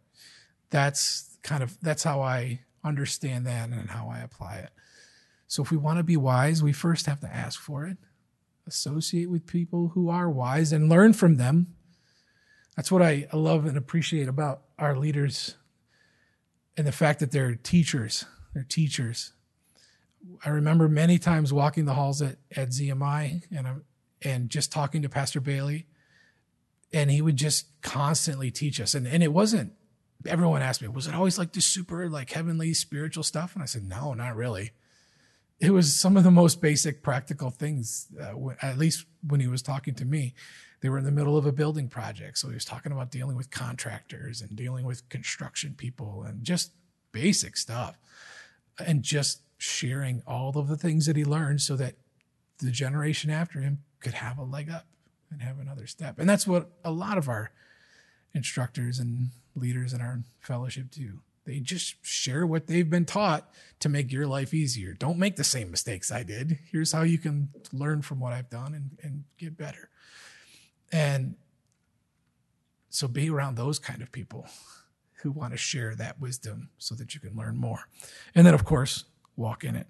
That's 0.70 1.38
kind 1.42 1.62
of 1.62 1.78
that's 1.80 2.02
how 2.02 2.20
I 2.20 2.60
understand 2.84 3.46
that 3.46 3.70
and 3.70 3.90
how 3.90 4.08
I 4.08 4.18
apply 4.18 4.56
it. 4.56 4.70
So 5.46 5.62
if 5.62 5.70
we 5.70 5.76
want 5.76 5.98
to 5.98 6.02
be 6.02 6.16
wise, 6.16 6.62
we 6.62 6.72
first 6.72 7.06
have 7.06 7.20
to 7.20 7.32
ask 7.32 7.60
for 7.60 7.86
it, 7.86 7.98
associate 8.66 9.30
with 9.30 9.46
people 9.46 9.92
who 9.94 10.08
are 10.08 10.28
wise 10.28 10.72
and 10.72 10.88
learn 10.88 11.12
from 11.12 11.36
them. 11.36 11.74
That's 12.74 12.90
what 12.90 13.02
I 13.02 13.28
love 13.32 13.64
and 13.64 13.76
appreciate 13.76 14.28
about 14.28 14.62
our 14.78 14.96
leaders 14.96 15.54
and 16.76 16.86
the 16.86 16.92
fact 16.92 17.20
that 17.20 17.30
they're 17.30 17.54
teachers. 17.54 18.24
They're 18.54 18.66
teachers. 18.68 19.32
I 20.44 20.50
remember 20.50 20.88
many 20.88 21.18
times 21.18 21.52
walking 21.52 21.84
the 21.84 21.94
halls 21.94 22.20
at, 22.20 22.36
at 22.54 22.70
ZMI 22.70 23.44
and, 23.56 23.82
and 24.22 24.50
just 24.50 24.72
talking 24.72 25.02
to 25.02 25.08
Pastor 25.08 25.40
Bailey, 25.40 25.86
and 26.92 27.10
he 27.10 27.22
would 27.22 27.36
just 27.36 27.80
constantly 27.82 28.50
teach 28.50 28.80
us. 28.80 28.94
And, 28.94 29.06
and 29.06 29.22
it 29.22 29.32
wasn't, 29.32 29.72
everyone 30.26 30.62
asked 30.62 30.82
me, 30.82 30.88
was 30.88 31.06
it 31.06 31.14
always 31.14 31.38
like 31.38 31.52
this 31.52 31.64
super 31.64 32.10
like 32.10 32.30
heavenly 32.30 32.74
spiritual 32.74 33.22
stuff? 33.22 33.54
And 33.54 33.62
I 33.62 33.66
said, 33.66 33.88
no, 33.88 34.12
not 34.14 34.34
really 34.34 34.72
it 35.58 35.70
was 35.70 35.94
some 35.94 36.16
of 36.16 36.24
the 36.24 36.30
most 36.30 36.60
basic 36.60 37.02
practical 37.02 37.50
things, 37.50 38.08
uh, 38.20 38.34
at 38.60 38.78
least 38.78 39.06
when 39.26 39.40
he 39.40 39.46
was 39.46 39.62
talking 39.62 39.94
to 39.94 40.04
me. 40.04 40.34
They 40.82 40.90
were 40.90 40.98
in 40.98 41.04
the 41.04 41.10
middle 41.10 41.36
of 41.36 41.46
a 41.46 41.52
building 41.52 41.88
project. 41.88 42.38
So 42.38 42.48
he 42.48 42.54
was 42.54 42.64
talking 42.64 42.92
about 42.92 43.10
dealing 43.10 43.36
with 43.36 43.50
contractors 43.50 44.42
and 44.42 44.54
dealing 44.54 44.84
with 44.84 45.08
construction 45.08 45.74
people 45.76 46.22
and 46.22 46.44
just 46.44 46.72
basic 47.12 47.56
stuff 47.56 47.98
and 48.78 49.02
just 49.02 49.40
sharing 49.58 50.22
all 50.26 50.56
of 50.58 50.68
the 50.68 50.76
things 50.76 51.06
that 51.06 51.16
he 51.16 51.24
learned 51.24 51.62
so 51.62 51.76
that 51.76 51.94
the 52.58 52.70
generation 52.70 53.30
after 53.30 53.60
him 53.60 53.78
could 54.00 54.14
have 54.14 54.38
a 54.38 54.44
leg 54.44 54.68
up 54.70 54.86
and 55.30 55.40
have 55.40 55.58
another 55.58 55.86
step. 55.86 56.18
And 56.18 56.28
that's 56.28 56.46
what 56.46 56.70
a 56.84 56.90
lot 56.90 57.16
of 57.16 57.28
our 57.28 57.50
instructors 58.34 58.98
and 58.98 59.30
leaders 59.54 59.94
in 59.94 60.02
our 60.02 60.22
fellowship 60.40 60.90
do. 60.90 61.20
They 61.46 61.60
just 61.60 62.04
share 62.04 62.46
what 62.46 62.66
they've 62.66 62.88
been 62.88 63.04
taught 63.04 63.48
to 63.80 63.88
make 63.88 64.12
your 64.12 64.26
life 64.26 64.52
easier. 64.52 64.92
Don't 64.92 65.18
make 65.18 65.36
the 65.36 65.44
same 65.44 65.70
mistakes 65.70 66.10
I 66.10 66.24
did. 66.24 66.58
Here's 66.70 66.92
how 66.92 67.02
you 67.02 67.18
can 67.18 67.50
learn 67.72 68.02
from 68.02 68.18
what 68.18 68.32
I've 68.32 68.50
done 68.50 68.74
and, 68.74 68.98
and 69.02 69.24
get 69.38 69.56
better. 69.56 69.88
And 70.90 71.36
so 72.90 73.06
be 73.06 73.30
around 73.30 73.54
those 73.54 73.78
kind 73.78 74.02
of 74.02 74.10
people 74.10 74.48
who 75.22 75.30
want 75.30 75.52
to 75.52 75.56
share 75.56 75.94
that 75.94 76.20
wisdom 76.20 76.70
so 76.78 76.94
that 76.96 77.14
you 77.14 77.20
can 77.20 77.36
learn 77.36 77.56
more. 77.56 77.88
And 78.34 78.46
then, 78.46 78.54
of 78.54 78.64
course, 78.64 79.04
walk 79.36 79.64
in 79.64 79.76
it. 79.76 79.86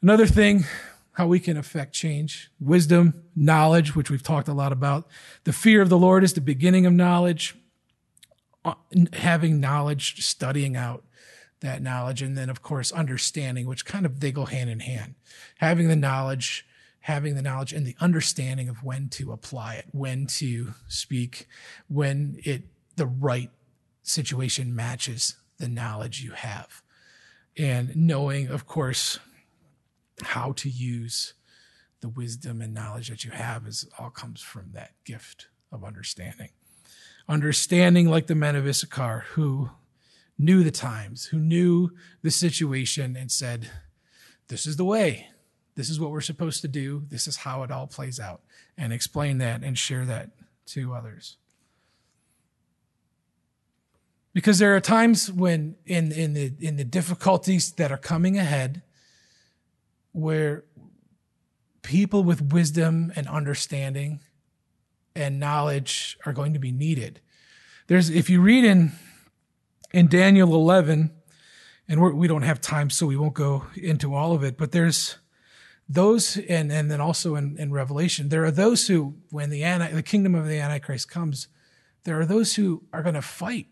Another 0.00 0.26
thing, 0.26 0.64
how 1.12 1.26
we 1.26 1.40
can 1.40 1.56
affect 1.56 1.92
change 1.92 2.52
wisdom, 2.60 3.24
knowledge, 3.34 3.96
which 3.96 4.08
we've 4.08 4.22
talked 4.22 4.46
a 4.46 4.52
lot 4.52 4.70
about. 4.70 5.08
The 5.42 5.52
fear 5.52 5.82
of 5.82 5.88
the 5.88 5.98
Lord 5.98 6.22
is 6.22 6.34
the 6.34 6.40
beginning 6.40 6.86
of 6.86 6.92
knowledge. 6.92 7.56
Uh, 8.68 8.74
having 9.14 9.60
knowledge, 9.60 10.22
studying 10.24 10.76
out 10.76 11.04
that 11.60 11.82
knowledge, 11.82 12.20
and 12.20 12.36
then 12.36 12.50
of 12.50 12.62
course 12.62 12.92
understanding, 12.92 13.66
which 13.66 13.86
kind 13.86 14.04
of 14.04 14.20
they 14.20 14.30
go 14.30 14.44
hand 14.44 14.68
in 14.68 14.80
hand. 14.80 15.14
Having 15.56 15.88
the 15.88 15.96
knowledge, 15.96 16.66
having 17.00 17.34
the 17.34 17.42
knowledge 17.42 17.72
and 17.72 17.86
the 17.86 17.96
understanding 18.00 18.68
of 18.68 18.84
when 18.84 19.08
to 19.08 19.32
apply 19.32 19.74
it, 19.74 19.86
when 19.92 20.26
to 20.26 20.74
speak, 20.86 21.48
when 21.88 22.38
it 22.44 22.64
the 22.96 23.06
right 23.06 23.50
situation 24.02 24.74
matches 24.74 25.36
the 25.58 25.68
knowledge 25.68 26.22
you 26.22 26.32
have. 26.32 26.82
And 27.56 27.96
knowing, 27.96 28.48
of 28.48 28.66
course, 28.66 29.18
how 30.22 30.52
to 30.52 30.68
use 30.68 31.34
the 32.00 32.08
wisdom 32.08 32.60
and 32.60 32.74
knowledge 32.74 33.08
that 33.08 33.24
you 33.24 33.30
have 33.30 33.66
is 33.66 33.88
all 33.98 34.10
comes 34.10 34.40
from 34.42 34.72
that 34.72 34.92
gift 35.04 35.48
of 35.72 35.84
understanding. 35.84 36.50
Understanding 37.28 38.08
like 38.08 38.26
the 38.26 38.34
men 38.34 38.56
of 38.56 38.66
Issachar 38.66 39.26
who 39.32 39.70
knew 40.38 40.62
the 40.62 40.70
times, 40.70 41.26
who 41.26 41.38
knew 41.38 41.90
the 42.22 42.30
situation 42.30 43.16
and 43.16 43.30
said, 43.30 43.70
This 44.48 44.66
is 44.66 44.76
the 44.76 44.84
way. 44.84 45.28
This 45.74 45.90
is 45.90 46.00
what 46.00 46.10
we're 46.10 46.20
supposed 46.20 46.62
to 46.62 46.68
do. 46.68 47.04
This 47.08 47.28
is 47.28 47.36
how 47.36 47.62
it 47.62 47.70
all 47.70 47.86
plays 47.86 48.18
out. 48.18 48.40
And 48.76 48.92
explain 48.92 49.38
that 49.38 49.62
and 49.62 49.76
share 49.76 50.04
that 50.06 50.30
to 50.66 50.94
others. 50.94 51.36
Because 54.32 54.58
there 54.58 54.74
are 54.74 54.80
times 54.80 55.30
when 55.30 55.76
in, 55.84 56.12
in 56.12 56.32
the 56.32 56.52
in 56.60 56.76
the 56.76 56.84
difficulties 56.84 57.72
that 57.72 57.90
are 57.90 57.98
coming 57.98 58.38
ahead 58.38 58.82
where 60.12 60.64
people 61.82 62.22
with 62.22 62.52
wisdom 62.52 63.12
and 63.16 63.26
understanding 63.26 64.20
and 65.18 65.38
knowledge 65.38 66.16
are 66.24 66.32
going 66.32 66.54
to 66.54 66.58
be 66.58 66.72
needed. 66.72 67.20
There's 67.88 68.08
if 68.08 68.30
you 68.30 68.40
read 68.40 68.64
in 68.64 68.92
in 69.92 70.08
Daniel 70.08 70.54
11, 70.54 71.10
and 71.88 72.00
we're, 72.00 72.12
we 72.12 72.28
do 72.28 72.34
not 72.34 72.42
have 72.44 72.60
time, 72.60 72.90
so 72.90 73.06
we 73.06 73.16
won't 73.16 73.34
go 73.34 73.66
into 73.74 74.14
all 74.14 74.34
of 74.34 74.44
it, 74.44 74.58
but 74.58 74.72
there's 74.72 75.16
those, 75.88 76.36
and, 76.36 76.70
and 76.70 76.90
then 76.90 77.00
also 77.00 77.34
in, 77.34 77.56
in 77.58 77.72
Revelation, 77.72 78.28
there 78.28 78.44
are 78.44 78.50
those 78.50 78.86
who, 78.86 79.14
when 79.30 79.48
the, 79.48 79.64
anti, 79.64 79.90
the 79.90 80.02
kingdom 80.02 80.34
of 80.34 80.46
the 80.46 80.58
Antichrist 80.58 81.10
comes, 81.10 81.48
there 82.04 82.20
are 82.20 82.26
those 82.26 82.56
who 82.56 82.84
are 82.92 83.02
going 83.02 83.14
to 83.14 83.22
fight 83.22 83.66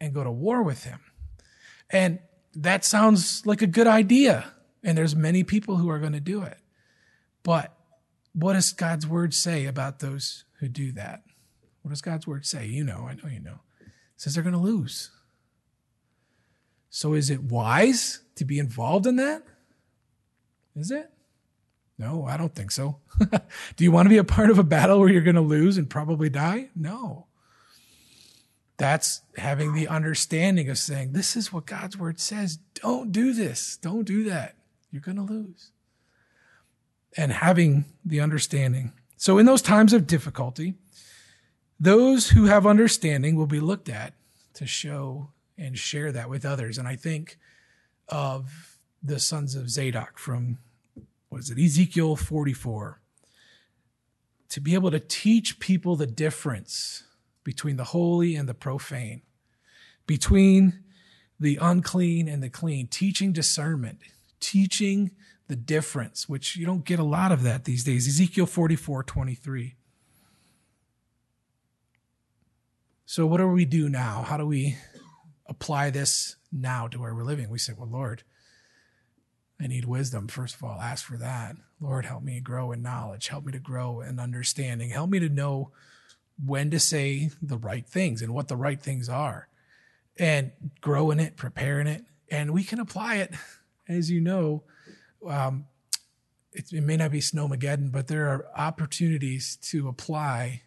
and 0.00 0.14
go 0.14 0.22
to 0.22 0.30
war 0.30 0.62
with 0.62 0.84
him. 0.84 1.00
And 1.90 2.20
that 2.54 2.84
sounds 2.84 3.44
like 3.44 3.62
a 3.62 3.66
good 3.66 3.88
idea. 3.88 4.52
And 4.84 4.96
there's 4.96 5.16
many 5.16 5.42
people 5.42 5.76
who 5.76 5.90
are 5.90 5.98
going 5.98 6.12
to 6.12 6.20
do 6.20 6.42
it. 6.42 6.58
But 7.42 7.76
what 8.38 8.52
does 8.52 8.72
God's 8.72 9.06
word 9.06 9.34
say 9.34 9.66
about 9.66 9.98
those 9.98 10.44
who 10.60 10.68
do 10.68 10.92
that? 10.92 11.22
What 11.82 11.90
does 11.90 12.02
God's 12.02 12.26
word 12.26 12.46
say? 12.46 12.66
You 12.66 12.84
know, 12.84 13.08
I 13.08 13.14
know 13.14 13.28
you 13.28 13.40
know. 13.40 13.60
It 13.80 13.88
says 14.16 14.34
they're 14.34 14.44
going 14.44 14.52
to 14.52 14.60
lose. 14.60 15.10
So 16.90 17.14
is 17.14 17.30
it 17.30 17.42
wise 17.42 18.20
to 18.36 18.44
be 18.44 18.58
involved 18.58 19.06
in 19.06 19.16
that? 19.16 19.42
Is 20.76 20.90
it? 20.90 21.10
No, 21.98 22.24
I 22.26 22.36
don't 22.36 22.54
think 22.54 22.70
so. 22.70 22.98
Do 23.76 23.84
you 23.84 23.90
want 23.90 24.06
to 24.06 24.10
be 24.10 24.18
a 24.18 24.24
part 24.24 24.50
of 24.50 24.58
a 24.58 24.64
battle 24.64 25.00
where 25.00 25.08
you're 25.08 25.22
going 25.22 25.34
to 25.34 25.40
lose 25.40 25.76
and 25.76 25.90
probably 25.90 26.30
die? 26.30 26.68
No. 26.76 27.26
That's 28.76 29.22
having 29.36 29.74
the 29.74 29.88
understanding 29.88 30.70
of 30.70 30.78
saying, 30.78 31.12
this 31.12 31.36
is 31.36 31.52
what 31.52 31.66
God's 31.66 31.98
word 31.98 32.20
says. 32.20 32.58
Don't 32.74 33.10
do 33.10 33.32
this. 33.32 33.76
Don't 33.82 34.04
do 34.04 34.22
that. 34.24 34.54
You're 34.92 35.02
going 35.02 35.16
to 35.16 35.22
lose. 35.24 35.72
And 37.18 37.32
having 37.32 37.84
the 38.04 38.20
understanding. 38.20 38.92
So, 39.16 39.38
in 39.38 39.44
those 39.44 39.60
times 39.60 39.92
of 39.92 40.06
difficulty, 40.06 40.74
those 41.80 42.30
who 42.30 42.44
have 42.44 42.64
understanding 42.64 43.34
will 43.34 43.46
be 43.46 43.58
looked 43.58 43.88
at 43.88 44.14
to 44.54 44.66
show 44.66 45.30
and 45.58 45.76
share 45.76 46.12
that 46.12 46.30
with 46.30 46.44
others. 46.44 46.78
And 46.78 46.86
I 46.86 46.94
think 46.94 47.36
of 48.08 48.78
the 49.02 49.18
sons 49.18 49.56
of 49.56 49.68
Zadok 49.68 50.16
from, 50.16 50.58
what 51.28 51.40
is 51.40 51.50
it, 51.50 51.58
Ezekiel 51.58 52.14
44. 52.14 53.00
To 54.50 54.60
be 54.60 54.74
able 54.74 54.92
to 54.92 55.00
teach 55.00 55.58
people 55.58 55.96
the 55.96 56.06
difference 56.06 57.02
between 57.42 57.76
the 57.76 57.84
holy 57.84 58.36
and 58.36 58.48
the 58.48 58.54
profane, 58.54 59.22
between 60.06 60.84
the 61.40 61.58
unclean 61.60 62.28
and 62.28 62.42
the 62.42 62.50
clean, 62.50 62.86
teaching 62.86 63.32
discernment, 63.32 63.98
teaching 64.40 65.10
the 65.48 65.56
difference, 65.56 66.28
which 66.28 66.56
you 66.56 66.64
don't 66.64 66.84
get 66.84 66.98
a 66.98 67.04
lot 67.04 67.32
of 67.32 67.42
that 67.42 67.64
these 67.64 67.84
days. 67.84 68.06
Ezekiel 68.06 68.46
44 68.46 69.02
23. 69.02 69.74
So, 73.06 73.26
what 73.26 73.38
do 73.38 73.48
we 73.48 73.64
do 73.64 73.88
now? 73.88 74.22
How 74.22 74.36
do 74.36 74.46
we 74.46 74.76
apply 75.48 75.90
this 75.90 76.36
now 76.52 76.86
to 76.88 77.00
where 77.00 77.14
we're 77.14 77.24
living. 77.24 77.48
We 77.48 77.58
say, 77.58 77.72
Well, 77.76 77.88
Lord, 77.88 78.22
I 79.60 79.66
need 79.66 79.86
wisdom. 79.86 80.28
First 80.28 80.54
of 80.54 80.62
all, 80.62 80.80
ask 80.80 81.04
for 81.04 81.16
that. 81.16 81.56
Lord, 81.80 82.04
help 82.04 82.22
me 82.22 82.40
grow 82.40 82.72
in 82.72 82.82
knowledge. 82.82 83.28
Help 83.28 83.46
me 83.46 83.52
to 83.52 83.58
grow 83.58 84.00
in 84.00 84.20
understanding. 84.20 84.90
Help 84.90 85.10
me 85.10 85.18
to 85.18 85.28
know 85.28 85.70
when 86.44 86.70
to 86.70 86.78
say 86.78 87.30
the 87.42 87.58
right 87.58 87.86
things 87.86 88.22
and 88.22 88.32
what 88.32 88.48
the 88.48 88.56
right 88.56 88.80
things 88.80 89.08
are 89.08 89.48
and 90.18 90.52
grow 90.80 91.10
in 91.10 91.18
it, 91.18 91.36
prepare 91.36 91.80
in 91.80 91.86
it. 91.86 92.04
And 92.30 92.52
we 92.52 92.62
can 92.62 92.78
apply 92.78 93.16
it, 93.16 93.32
as 93.88 94.10
you 94.10 94.20
know. 94.20 94.62
Um, 95.26 95.66
it, 96.52 96.72
it 96.72 96.82
may 96.82 96.96
not 96.96 97.10
be 97.10 97.20
snowmageddon, 97.20 97.92
but 97.92 98.08
there 98.08 98.28
are 98.28 98.46
opportunities 98.56 99.56
to 99.62 99.88
apply 99.88 100.62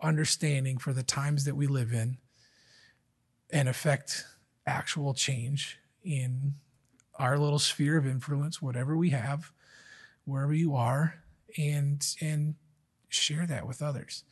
understanding 0.00 0.78
for 0.78 0.92
the 0.92 1.02
times 1.02 1.44
that 1.44 1.56
we 1.56 1.66
live 1.66 1.92
in 1.92 2.18
and 3.50 3.68
affect 3.68 4.24
actual 4.66 5.14
change 5.14 5.78
in 6.04 6.54
our 7.18 7.38
little 7.38 7.58
sphere 7.58 7.96
of 7.96 8.06
influence, 8.06 8.60
whatever 8.60 8.96
we 8.96 9.10
have, 9.10 9.52
wherever 10.24 10.52
you 10.52 10.74
are, 10.74 11.22
and 11.56 12.06
and 12.20 12.54
share 13.08 13.46
that 13.46 13.66
with 13.66 13.80
others 13.80 14.24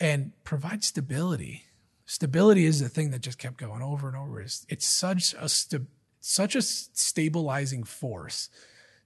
and 0.00 0.32
provide 0.44 0.82
stability. 0.82 1.64
Stability 2.06 2.64
is 2.64 2.80
the 2.80 2.88
thing 2.88 3.10
that 3.10 3.20
just 3.20 3.38
kept 3.38 3.58
going 3.58 3.82
over 3.82 4.08
and 4.08 4.16
over. 4.16 4.40
It's, 4.40 4.66
it's 4.68 4.86
such 4.86 5.34
a 5.38 5.48
st- 5.48 5.86
such 6.20 6.54
a 6.54 6.62
stabilizing 6.62 7.84
force 7.84 8.50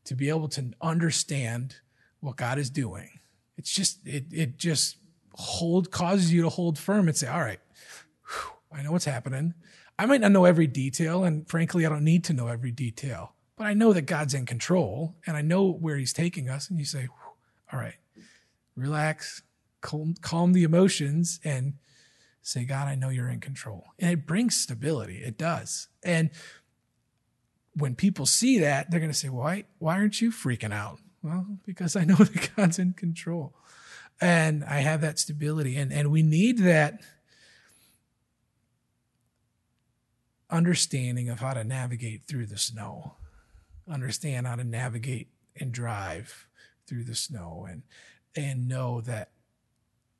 to 0.04 0.14
be 0.14 0.28
able 0.28 0.48
to 0.48 0.72
understand 0.80 1.76
what 2.20 2.36
God 2.36 2.58
is 2.58 2.70
doing. 2.70 3.20
It's 3.56 3.72
just 3.72 4.06
it 4.06 4.26
it 4.32 4.58
just 4.58 4.96
hold 5.34 5.90
causes 5.90 6.32
you 6.32 6.42
to 6.42 6.48
hold 6.48 6.78
firm 6.78 7.08
and 7.08 7.16
say, 7.16 7.26
all 7.26 7.40
right, 7.40 7.60
I 8.72 8.82
know 8.82 8.92
what's 8.92 9.04
happening. 9.04 9.54
I 9.98 10.06
might 10.06 10.20
not 10.20 10.32
know 10.32 10.44
every 10.44 10.66
detail, 10.66 11.22
and 11.24 11.48
frankly, 11.48 11.86
I 11.86 11.88
don't 11.88 12.04
need 12.04 12.24
to 12.24 12.32
know 12.32 12.48
every 12.48 12.72
detail, 12.72 13.34
but 13.56 13.66
I 13.66 13.74
know 13.74 13.92
that 13.92 14.02
God's 14.02 14.34
in 14.34 14.44
control 14.46 15.14
and 15.26 15.36
I 15.36 15.42
know 15.42 15.70
where 15.70 15.96
He's 15.96 16.12
taking 16.12 16.48
us. 16.48 16.68
And 16.68 16.78
you 16.78 16.84
say, 16.84 17.08
all 17.72 17.78
right, 17.78 17.94
relax, 18.76 19.42
calm, 19.80 20.14
calm 20.20 20.52
the 20.52 20.64
emotions, 20.64 21.38
and 21.44 21.74
say, 22.42 22.64
God, 22.64 22.88
I 22.88 22.94
know 22.94 23.08
you're 23.08 23.28
in 23.28 23.40
control. 23.40 23.84
And 23.98 24.10
it 24.10 24.26
brings 24.26 24.56
stability. 24.56 25.18
It 25.18 25.38
does. 25.38 25.88
And 26.02 26.30
when 27.76 27.94
people 27.94 28.26
see 28.26 28.58
that, 28.60 28.90
they're 28.90 29.00
going 29.00 29.12
to 29.12 29.18
say, 29.18 29.28
why, 29.28 29.64
why 29.78 29.96
aren't 29.96 30.20
you 30.20 30.30
freaking 30.30 30.72
out? 30.72 31.00
Well, 31.22 31.46
because 31.64 31.96
I 31.96 32.04
know 32.04 32.14
that 32.18 32.50
God's 32.56 32.78
in 32.78 32.92
control 32.92 33.54
and 34.20 34.64
I 34.64 34.80
have 34.80 35.00
that 35.00 35.18
stability. 35.18 35.76
And, 35.76 35.92
and 35.92 36.10
we 36.10 36.22
need 36.22 36.58
that 36.58 37.00
understanding 40.50 41.28
of 41.28 41.40
how 41.40 41.54
to 41.54 41.64
navigate 41.64 42.24
through 42.24 42.46
the 42.46 42.58
snow, 42.58 43.14
understand 43.88 44.46
how 44.46 44.56
to 44.56 44.64
navigate 44.64 45.28
and 45.56 45.72
drive 45.72 46.48
through 46.86 47.04
the 47.04 47.14
snow 47.14 47.66
and 47.68 47.82
and 48.36 48.66
know 48.66 49.00
that 49.00 49.30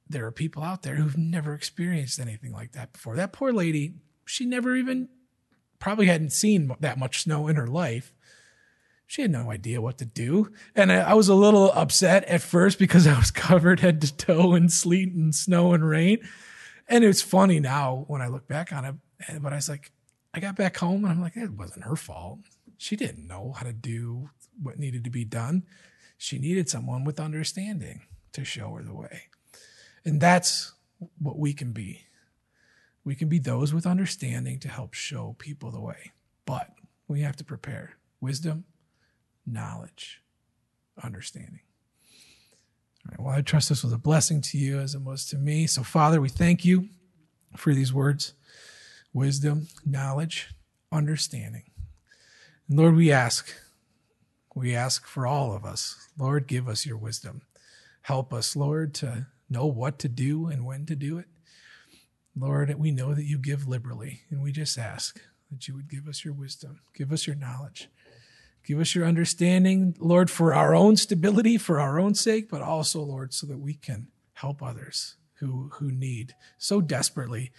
there 0.09 0.25
are 0.25 0.31
people 0.31 0.63
out 0.63 0.83
there 0.83 0.95
who've 0.95 1.17
never 1.17 1.53
experienced 1.53 2.21
anything 2.21 2.53
like 2.53 2.73
that 2.73 2.93
before. 2.93 3.17
That 3.17 3.33
poor 3.33 3.53
lady, 3.53 3.95
she 4.25 4.45
never 4.45 4.77
even 4.77 5.09
probably 5.85 6.07
hadn't 6.07 6.31
seen 6.31 6.75
that 6.81 6.99
much 6.99 7.21
snow 7.21 7.47
in 7.47 7.57
her 7.57 7.67
life. 7.67 8.15
She 9.07 9.21
had 9.21 9.31
no 9.31 9.51
idea 9.51 9.83
what 9.83 9.99
to 9.99 10.07
do. 10.07 10.51
And 10.75 10.91
I, 10.91 11.11
I 11.11 11.13
was 11.13 11.29
a 11.29 11.35
little 11.35 11.71
upset 11.73 12.25
at 12.25 12.41
first 12.41 12.79
because 12.79 13.07
I 13.07 13.19
was 13.19 13.31
covered 13.31 13.81
head 13.81 14.01
to 14.01 14.17
toe 14.17 14.55
in 14.55 14.71
sleet 14.71 15.13
and 15.13 15.35
snow 15.35 15.75
and 15.75 15.87
rain. 15.87 16.27
And 16.89 17.05
it's 17.05 17.21
funny 17.21 17.61
now 17.61 18.07
when 18.09 18.23
I 18.23 18.29
look 18.29 18.49
back 18.49 18.73
on 18.73 18.87
it. 18.87 18.95
Eh, 19.29 19.39
but 19.39 19.53
I 19.53 19.57
was 19.57 19.69
like, 19.69 19.93
I 20.33 20.41
got 20.41 20.57
back 20.57 20.79
home 20.79 21.05
and 21.05 21.13
I'm 21.13 21.21
like, 21.21 21.37
it 21.37 21.53
wasn't 21.53 21.85
her 21.85 21.97
fault. 21.97 22.39
She 22.79 22.97
didn't 22.97 23.27
know 23.27 23.53
how 23.55 23.67
to 23.67 23.75
do 23.75 24.31
what 24.63 24.79
needed 24.79 25.05
to 25.05 25.11
be 25.11 25.27
done. 25.27 25.65
She 26.17 26.39
needed 26.39 26.71
someone 26.71 27.05
with 27.05 27.21
understanding 27.21 28.07
to 28.33 28.43
show 28.43 28.71
her 28.71 28.83
the 28.83 28.95
way. 28.95 29.25
And 30.03 30.19
that's 30.19 30.73
what 31.19 31.39
we 31.39 31.53
can 31.53 31.73
be. 31.73 32.07
We 33.05 33.15
can 33.15 33.29
be 33.29 33.39
those 33.39 33.75
with 33.75 33.87
understanding 33.87 34.59
to 34.61 34.69
help 34.69 34.95
show 34.95 35.37
people 35.39 35.71
the 35.71 35.81
way. 35.81 36.13
But 36.47 36.71
we 37.07 37.21
have 37.21 37.37
to 37.37 37.45
prepare 37.45 37.97
wisdom, 38.21 38.65
knowledge, 39.47 40.23
understanding. 41.03 41.61
All 43.07 43.11
right. 43.11 43.21
Well, 43.21 43.39
I 43.39 43.43
trust 43.43 43.69
this 43.69 43.85
was 43.85 43.93
a 43.93 43.99
blessing 43.99 44.41
to 44.43 44.59
you 44.59 44.79
as 44.79 44.95
it 44.95 45.03
was 45.03 45.27
to 45.27 45.37
me. 45.37 45.67
So, 45.67 45.83
Father, 45.83 46.21
we 46.21 46.31
thank 46.31 46.65
you 46.65 46.89
for 47.57 47.75
these 47.75 47.93
words 47.93 48.33
wisdom, 49.13 49.69
knowledge, 49.85 50.49
understanding. 50.91 51.65
And 52.69 52.79
Lord, 52.79 52.97
we 52.97 53.13
ask, 53.13 53.55
We 54.55 54.75
ask 54.75 55.07
for 55.07 55.27
all 55.27 55.53
of 55.53 55.65
us. 55.65 56.09
Lord, 56.17 56.47
give 56.47 56.69
us 56.69 56.87
your 56.87 56.97
wisdom. 56.97 57.43
Help 58.03 58.33
us, 58.33 58.55
Lord, 58.55 58.95
to 58.95 59.27
know 59.51 59.67
what 59.67 59.99
to 60.01 60.09
do 60.09 60.47
and 60.47 60.65
when 60.65 60.87
to 60.87 60.95
do 60.95 61.19
it. 61.19 61.27
Lord, 62.37 62.75
we 62.77 62.91
know 62.91 63.15
that 63.15 63.25
you 63.25 63.39
give 63.39 63.69
liberally, 63.69 64.23
and 64.31 64.43
we 64.43 64.51
just 64.51 64.77
ask 64.77 65.21
that 65.51 65.69
you 65.69 65.75
would 65.75 65.89
give 65.89 66.09
us 66.09 66.25
your 66.25 66.35
wisdom, 66.35 66.81
give 66.95 67.13
us 67.13 67.27
your 67.27 67.37
knowledge, 67.37 67.89
give 68.67 68.81
us 68.81 68.95
your 68.95 69.07
understanding, 69.07 69.95
Lord, 70.01 70.31
for 70.31 70.53
our 70.53 70.75
own 70.75 70.97
stability, 70.97 71.59
for 71.59 71.79
our 71.81 72.01
own 72.01 72.15
sake, 72.15 72.51
but 72.51 72.63
also, 72.63 73.03
Lord, 73.03 73.33
so 73.33 73.47
that 73.47 73.61
we 73.61 73.75
can 73.75 74.09
help 74.33 74.63
others 74.63 75.17
who, 75.35 75.71
who 75.75 75.93
need 75.93 76.35
so 76.59 76.81
desperately 76.81 77.53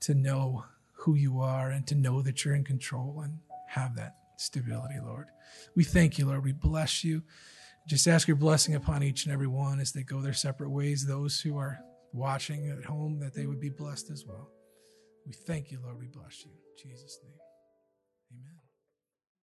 to 0.00 0.14
know 0.14 0.64
who 0.92 1.14
you 1.14 1.40
are 1.40 1.70
and 1.70 1.86
to 1.86 1.94
know 1.94 2.20
that 2.20 2.44
you're 2.44 2.54
in 2.54 2.64
control 2.64 3.22
and 3.24 3.38
have 3.68 3.96
that 3.96 4.16
stability, 4.36 4.96
Lord. 5.02 5.28
We 5.74 5.84
thank 5.84 6.18
you, 6.18 6.26
Lord. 6.26 6.44
We 6.44 6.52
bless 6.52 7.04
you. 7.04 7.22
Just 7.86 8.06
ask 8.06 8.28
your 8.28 8.36
blessing 8.36 8.74
upon 8.74 9.02
each 9.02 9.24
and 9.24 9.32
every 9.32 9.46
one 9.46 9.80
as 9.80 9.92
they 9.92 10.02
go 10.02 10.20
their 10.20 10.34
separate 10.34 10.70
ways. 10.70 11.06
Those 11.06 11.40
who 11.40 11.56
are 11.56 11.80
watching 12.12 12.70
at 12.70 12.84
home, 12.84 13.18
that 13.20 13.34
they 13.34 13.46
would 13.46 13.60
be 13.60 13.70
mm-hmm. 13.70 13.84
blessed 13.84 14.10
as 14.10 14.24
well. 14.26 14.50
We 15.26 15.32
thank 15.32 15.70
you, 15.70 15.78
Lord. 15.82 15.98
We 15.98 16.06
bless 16.06 16.44
you. 16.44 16.50
In 16.50 16.90
Jesus' 16.90 17.18
name. 17.22 17.39